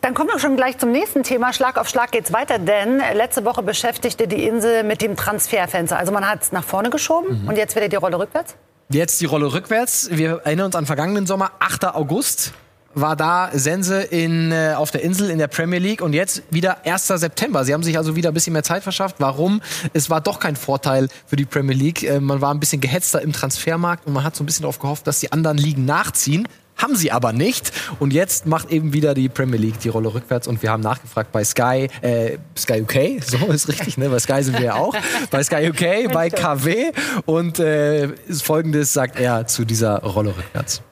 Dann 0.01 0.13
kommen 0.15 0.29
wir 0.29 0.39
schon 0.39 0.55
gleich 0.55 0.77
zum 0.79 0.91
nächsten 0.91 1.23
Thema. 1.23 1.53
Schlag 1.53 1.77
auf 1.77 1.87
Schlag 1.87 2.11
geht's 2.11 2.33
weiter, 2.33 2.57
denn 2.57 3.01
letzte 3.13 3.45
Woche 3.45 3.61
beschäftigte 3.61 4.27
die 4.27 4.47
Insel 4.47 4.83
mit 4.83 5.01
dem 5.01 5.15
Transferfenster. 5.15 5.99
Also 5.99 6.11
man 6.11 6.27
hat 6.27 6.41
es 6.41 6.51
nach 6.51 6.63
vorne 6.63 6.89
geschoben 6.89 7.43
mhm. 7.43 7.49
und 7.49 7.57
jetzt 7.57 7.75
wieder 7.75 7.89
die 7.89 7.95
Rolle 7.95 8.17
rückwärts? 8.17 8.55
Jetzt 8.89 9.21
die 9.21 9.25
Rolle 9.25 9.53
rückwärts. 9.53 10.09
Wir 10.11 10.41
erinnern 10.43 10.67
uns 10.67 10.75
an 10.75 10.85
vergangenen 10.85 11.27
Sommer, 11.27 11.51
8. 11.59 11.85
August 11.93 12.53
war 12.93 13.15
da 13.15 13.49
Sense 13.53 14.01
in, 14.01 14.51
äh, 14.51 14.73
auf 14.75 14.91
der 14.91 15.03
Insel 15.03 15.29
in 15.29 15.37
der 15.37 15.47
Premier 15.47 15.79
League 15.79 16.01
und 16.01 16.13
jetzt 16.13 16.43
wieder 16.49 16.85
1. 16.85 17.07
September. 17.07 17.63
Sie 17.63 17.73
haben 17.73 17.83
sich 17.83 17.97
also 17.97 18.15
wieder 18.15 18.31
ein 18.31 18.33
bisschen 18.33 18.53
mehr 18.53 18.63
Zeit 18.63 18.83
verschafft. 18.83 19.15
Warum? 19.19 19.61
Es 19.93 20.09
war 20.09 20.21
doch 20.21 20.39
kein 20.39 20.55
Vorteil 20.55 21.07
für 21.25 21.35
die 21.35 21.45
Premier 21.45 21.75
League. 21.75 22.03
Äh, 22.03 22.19
man 22.19 22.41
war 22.41 22.53
ein 22.53 22.59
bisschen 22.59 22.81
gehetzter 22.81 23.21
im 23.21 23.33
Transfermarkt 23.33 24.07
und 24.07 24.13
man 24.13 24.23
hat 24.23 24.35
so 24.35 24.43
ein 24.43 24.45
bisschen 24.45 24.63
darauf 24.63 24.79
gehofft, 24.79 25.07
dass 25.07 25.19
die 25.19 25.31
anderen 25.31 25.57
Ligen 25.57 25.85
nachziehen. 25.85 26.47
Haben 26.77 26.95
sie 26.95 27.11
aber 27.11 27.33
nicht. 27.33 27.71
Und 27.99 28.13
jetzt 28.13 28.45
macht 28.45 28.71
eben 28.71 28.93
wieder 28.93 29.15
die 29.15 29.29
Premier 29.29 29.59
League 29.59 29.79
die 29.79 29.89
Rolle 29.89 30.13
rückwärts. 30.13 30.47
Und 30.47 30.61
wir 30.61 30.71
haben 30.71 30.83
nachgefragt 30.83 31.31
bei 31.31 31.43
Sky, 31.43 31.87
äh, 32.01 32.37
Sky 32.55 32.81
UK, 32.81 33.23
so 33.23 33.37
ist 33.51 33.67
richtig, 33.67 33.97
ne? 33.97 34.09
Bei 34.09 34.19
Sky 34.19 34.43
sind 34.43 34.59
wir 34.59 34.65
ja 34.65 34.75
auch. 34.75 34.95
bei 35.31 35.43
Sky 35.43 35.69
UK, 35.69 36.11
bei 36.13 36.29
KW. 36.29 36.91
Und 37.25 37.59
äh, 37.59 38.09
folgendes 38.31 38.93
sagt 38.93 39.19
er 39.19 39.47
zu 39.47 39.65
dieser 39.65 40.03
Rolle 40.03 40.35
rückwärts. 40.37 40.83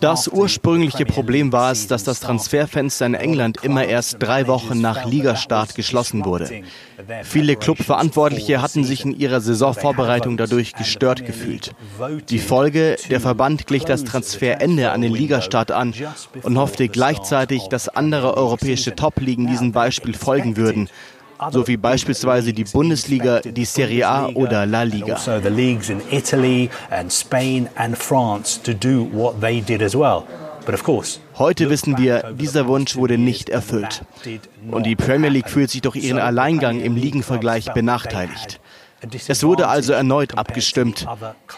Das 0.00 0.28
ursprüngliche 0.28 1.06
Problem 1.06 1.52
war 1.52 1.72
es, 1.72 1.86
dass 1.86 2.04
das 2.04 2.20
Transferfenster 2.20 3.06
in 3.06 3.14
England 3.14 3.64
immer 3.64 3.86
erst 3.86 4.16
drei 4.22 4.46
Wochen 4.46 4.82
nach 4.82 5.06
Ligastart 5.06 5.74
geschlossen 5.74 6.26
wurde. 6.26 6.62
Viele 7.22 7.56
Clubverantwortliche 7.56 8.60
hatten 8.60 8.84
sich 8.84 9.06
in 9.06 9.18
ihrer 9.18 9.40
Saisonvorbereitung 9.40 10.36
dadurch 10.36 10.74
gestört 10.74 11.24
gefühlt. 11.24 11.74
Die 12.28 12.38
Folge, 12.38 12.96
der 13.08 13.20
Verband 13.20 13.66
glich 13.66 13.84
das 13.84 14.04
Transferende 14.04 14.90
an 14.92 15.00
den 15.00 15.14
Ligastart 15.14 15.70
an 15.70 15.94
und 16.42 16.58
hoffte 16.58 16.88
gleichzeitig, 16.88 17.68
dass 17.68 17.88
andere 17.88 18.36
europäische 18.36 18.94
Top-Ligen 18.94 19.46
diesem 19.46 19.72
Beispiel 19.72 20.12
folgen 20.12 20.58
würden 20.58 20.90
so 21.50 21.66
wie 21.66 21.76
beispielsweise 21.76 22.52
die 22.52 22.64
Bundesliga, 22.64 23.40
die 23.40 23.64
Serie 23.64 24.06
A 24.08 24.28
oder 24.28 24.66
La 24.66 24.82
Liga. 24.82 25.18
Heute 31.36 31.70
wissen 31.70 31.98
wir, 31.98 32.32
dieser 32.32 32.66
Wunsch 32.66 32.96
wurde 32.96 33.18
nicht 33.18 33.48
erfüllt. 33.50 34.02
Und 34.70 34.86
die 34.86 34.96
Premier 34.96 35.28
League 35.28 35.50
fühlt 35.50 35.70
sich 35.70 35.82
durch 35.82 35.96
ihren 35.96 36.18
Alleingang 36.18 36.80
im 36.80 36.96
Ligenvergleich 36.96 37.72
benachteiligt. 37.72 38.60
Es 39.28 39.42
wurde 39.42 39.68
also 39.68 39.92
erneut 39.92 40.36
abgestimmt, 40.36 41.06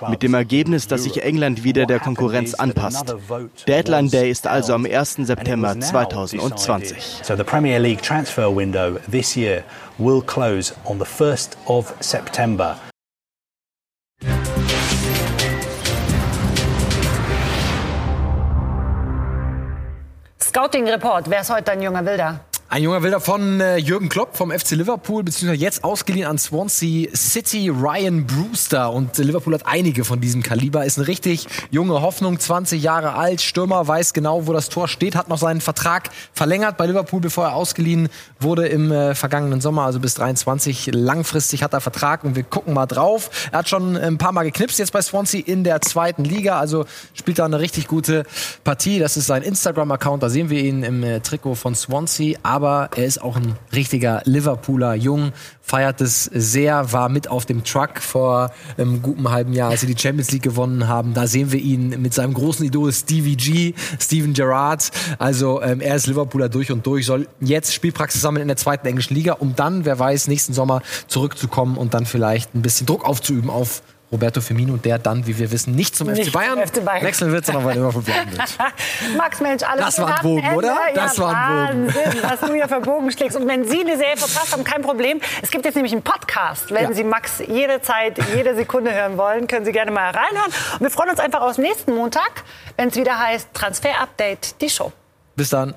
mit 0.08 0.22
dem 0.22 0.34
Ergebnis, 0.34 0.86
dass 0.88 1.04
sich 1.04 1.22
England 1.22 1.64
wieder 1.64 1.86
der 1.86 2.00
Konkurrenz 2.00 2.54
anpasst. 2.54 3.14
Deadline 3.66 4.10
Day 4.10 4.30
ist 4.30 4.46
also 4.46 4.74
am 4.74 4.86
1. 4.86 5.16
September 5.22 5.78
2020. 5.78 7.20
So 7.22 7.36
the 7.36 7.44
Premier 7.44 7.78
League 7.78 8.02
transfer 8.02 8.54
window 8.54 8.98
this 9.10 9.36
year 9.36 9.64
will 9.98 10.22
close 10.22 10.74
on 10.84 10.98
the 10.98 11.04
1st 11.04 11.56
of 11.66 11.94
September. 12.00 12.76
Scouting 20.40 20.88
Report, 20.88 21.28
wer 21.28 21.40
ist 21.42 21.50
heute 21.50 21.72
ein 21.72 21.82
junger 21.82 22.04
Wilder? 22.06 22.40
Ein 22.68 22.82
junger 22.82 23.04
Wilder 23.04 23.20
von 23.20 23.60
äh, 23.60 23.76
Jürgen 23.76 24.08
Klopp 24.08 24.36
vom 24.36 24.50
FC 24.50 24.72
Liverpool, 24.72 25.22
beziehungsweise 25.22 25.62
jetzt 25.62 25.84
ausgeliehen 25.84 26.26
an 26.26 26.36
Swansea 26.36 27.08
City, 27.14 27.68
Ryan 27.68 28.26
Brewster. 28.26 28.92
Und 28.92 29.16
Liverpool 29.18 29.54
hat 29.54 29.66
einige 29.66 30.04
von 30.04 30.20
diesem 30.20 30.42
Kaliber. 30.42 30.84
Ist 30.84 30.98
eine 30.98 31.06
richtig 31.06 31.46
junge 31.70 32.02
Hoffnung, 32.02 32.40
20 32.40 32.82
Jahre 32.82 33.14
alt, 33.14 33.40
Stürmer, 33.40 33.86
weiß 33.86 34.14
genau, 34.14 34.48
wo 34.48 34.52
das 34.52 34.68
Tor 34.68 34.88
steht, 34.88 35.14
hat 35.14 35.28
noch 35.28 35.38
seinen 35.38 35.60
Vertrag 35.60 36.10
verlängert 36.32 36.76
bei 36.76 36.86
Liverpool, 36.86 37.20
bevor 37.20 37.44
er 37.44 37.54
ausgeliehen 37.54 38.08
wurde 38.40 38.66
im 38.66 38.90
äh, 38.90 39.14
vergangenen 39.14 39.60
Sommer, 39.60 39.82
also 39.82 40.00
bis 40.00 40.14
23. 40.14 40.90
Langfristig 40.92 41.62
hat 41.62 41.72
er 41.72 41.80
Vertrag 41.80 42.24
und 42.24 42.34
wir 42.34 42.42
gucken 42.42 42.74
mal 42.74 42.86
drauf. 42.86 43.30
Er 43.52 43.60
hat 43.60 43.68
schon 43.68 43.96
ein 43.96 44.18
paar 44.18 44.32
Mal 44.32 44.42
geknipst 44.42 44.80
jetzt 44.80 44.92
bei 44.92 45.02
Swansea 45.02 45.40
in 45.46 45.62
der 45.62 45.82
zweiten 45.82 46.24
Liga, 46.24 46.58
also 46.58 46.84
spielt 47.14 47.38
da 47.38 47.44
eine 47.44 47.60
richtig 47.60 47.86
gute 47.86 48.24
Partie. 48.64 48.98
Das 48.98 49.16
ist 49.16 49.26
sein 49.26 49.42
Instagram-Account, 49.42 50.20
da 50.24 50.28
sehen 50.28 50.50
wir 50.50 50.64
ihn 50.64 50.82
im 50.82 51.04
äh, 51.04 51.20
Trikot 51.20 51.54
von 51.54 51.76
Swansea 51.76 52.36
er 52.62 53.04
ist 53.04 53.22
auch 53.22 53.36
ein 53.36 53.56
richtiger 53.74 54.22
Liverpooler 54.24 54.94
Jung, 54.94 55.32
feiert 55.62 56.00
es 56.00 56.24
sehr, 56.24 56.92
war 56.92 57.08
mit 57.08 57.28
auf 57.28 57.44
dem 57.44 57.64
Truck 57.64 58.00
vor 58.00 58.52
einem 58.78 59.02
guten 59.02 59.30
halben 59.30 59.52
Jahr, 59.52 59.70
als 59.70 59.80
sie 59.80 59.86
die 59.86 60.00
Champions 60.00 60.30
League 60.30 60.42
gewonnen 60.42 60.88
haben. 60.88 61.12
Da 61.12 61.26
sehen 61.26 61.52
wir 61.52 61.60
ihn 61.60 62.00
mit 62.00 62.14
seinem 62.14 62.34
großen 62.34 62.64
Idol 62.64 62.92
Stevie 62.92 63.36
G, 63.36 63.74
Steven 64.00 64.32
Gerrard. 64.32 64.90
Also 65.18 65.60
ähm, 65.60 65.80
er 65.80 65.96
ist 65.96 66.06
Liverpooler 66.06 66.48
durch 66.48 66.70
und 66.70 66.86
durch, 66.86 67.06
soll 67.06 67.28
jetzt 67.40 67.74
Spielpraxis 67.74 68.22
sammeln 68.22 68.42
in 68.42 68.48
der 68.48 68.56
zweiten 68.56 68.86
englischen 68.86 69.14
Liga, 69.14 69.34
um 69.34 69.56
dann, 69.56 69.84
wer 69.84 69.98
weiß, 69.98 70.28
nächsten 70.28 70.52
Sommer 70.52 70.82
zurückzukommen 71.08 71.76
und 71.76 71.94
dann 71.94 72.06
vielleicht 72.06 72.54
ein 72.54 72.62
bisschen 72.62 72.86
Druck 72.86 73.04
aufzuüben 73.04 73.50
auf 73.50 73.82
Roberto 74.10 74.40
Firmino, 74.40 74.76
der 74.76 74.98
dann, 74.98 75.26
wie 75.26 75.36
wir 75.36 75.50
wissen, 75.50 75.74
nicht 75.74 75.96
zum 75.96 76.08
nicht 76.08 76.28
FC, 76.28 76.32
Bayern 76.32 76.64
FC 76.64 76.84
Bayern 76.84 77.04
wechseln 77.04 77.32
wird, 77.32 77.44
sondern 77.44 77.64
bei 77.64 77.74
Liverpool 77.74 78.02
bleiben 78.02 78.30
wird. 78.30 78.58
Max, 79.16 79.40
Mensch, 79.40 79.62
alles 79.64 79.84
Das 79.84 79.98
war 79.98 80.16
ein 80.16 80.22
Bogen, 80.22 80.54
oder? 80.54 80.78
Das 80.94 81.16
ja, 81.16 81.22
war 81.24 81.68
ein 81.70 81.86
Bogen. 81.86 81.94
Wahnsinn, 81.94 82.22
was 82.22 82.40
du 82.40 82.54
hier 82.54 82.68
für 82.68 82.80
Bogen 82.80 83.10
schlägst. 83.10 83.36
Und 83.36 83.48
wenn 83.48 83.66
Sie 83.66 83.80
eine 83.80 83.96
Serie 83.96 84.16
verpasst 84.16 84.52
haben, 84.52 84.62
kein 84.62 84.82
Problem. 84.82 85.20
Es 85.42 85.50
gibt 85.50 85.64
jetzt 85.64 85.74
nämlich 85.74 85.92
einen 85.92 86.02
Podcast. 86.02 86.70
Wenn 86.70 86.84
ja. 86.84 86.92
Sie 86.92 87.02
Max 87.02 87.42
jede 87.46 87.82
Zeit, 87.82 88.18
jede 88.34 88.54
Sekunde 88.54 88.94
hören 88.94 89.18
wollen, 89.18 89.48
können 89.48 89.64
Sie 89.64 89.72
gerne 89.72 89.90
mal 89.90 90.10
reinhören. 90.10 90.52
Und 90.74 90.80
wir 90.80 90.90
freuen 90.90 91.10
uns 91.10 91.18
einfach 91.18 91.40
auf 91.40 91.58
nächsten 91.58 91.92
Montag, 91.94 92.44
wenn 92.76 92.88
es 92.88 92.96
wieder 92.96 93.18
heißt 93.18 93.48
Transfer 93.54 94.00
Update, 94.00 94.60
die 94.60 94.70
Show. 94.70 94.92
Bis 95.34 95.50
dann. 95.50 95.74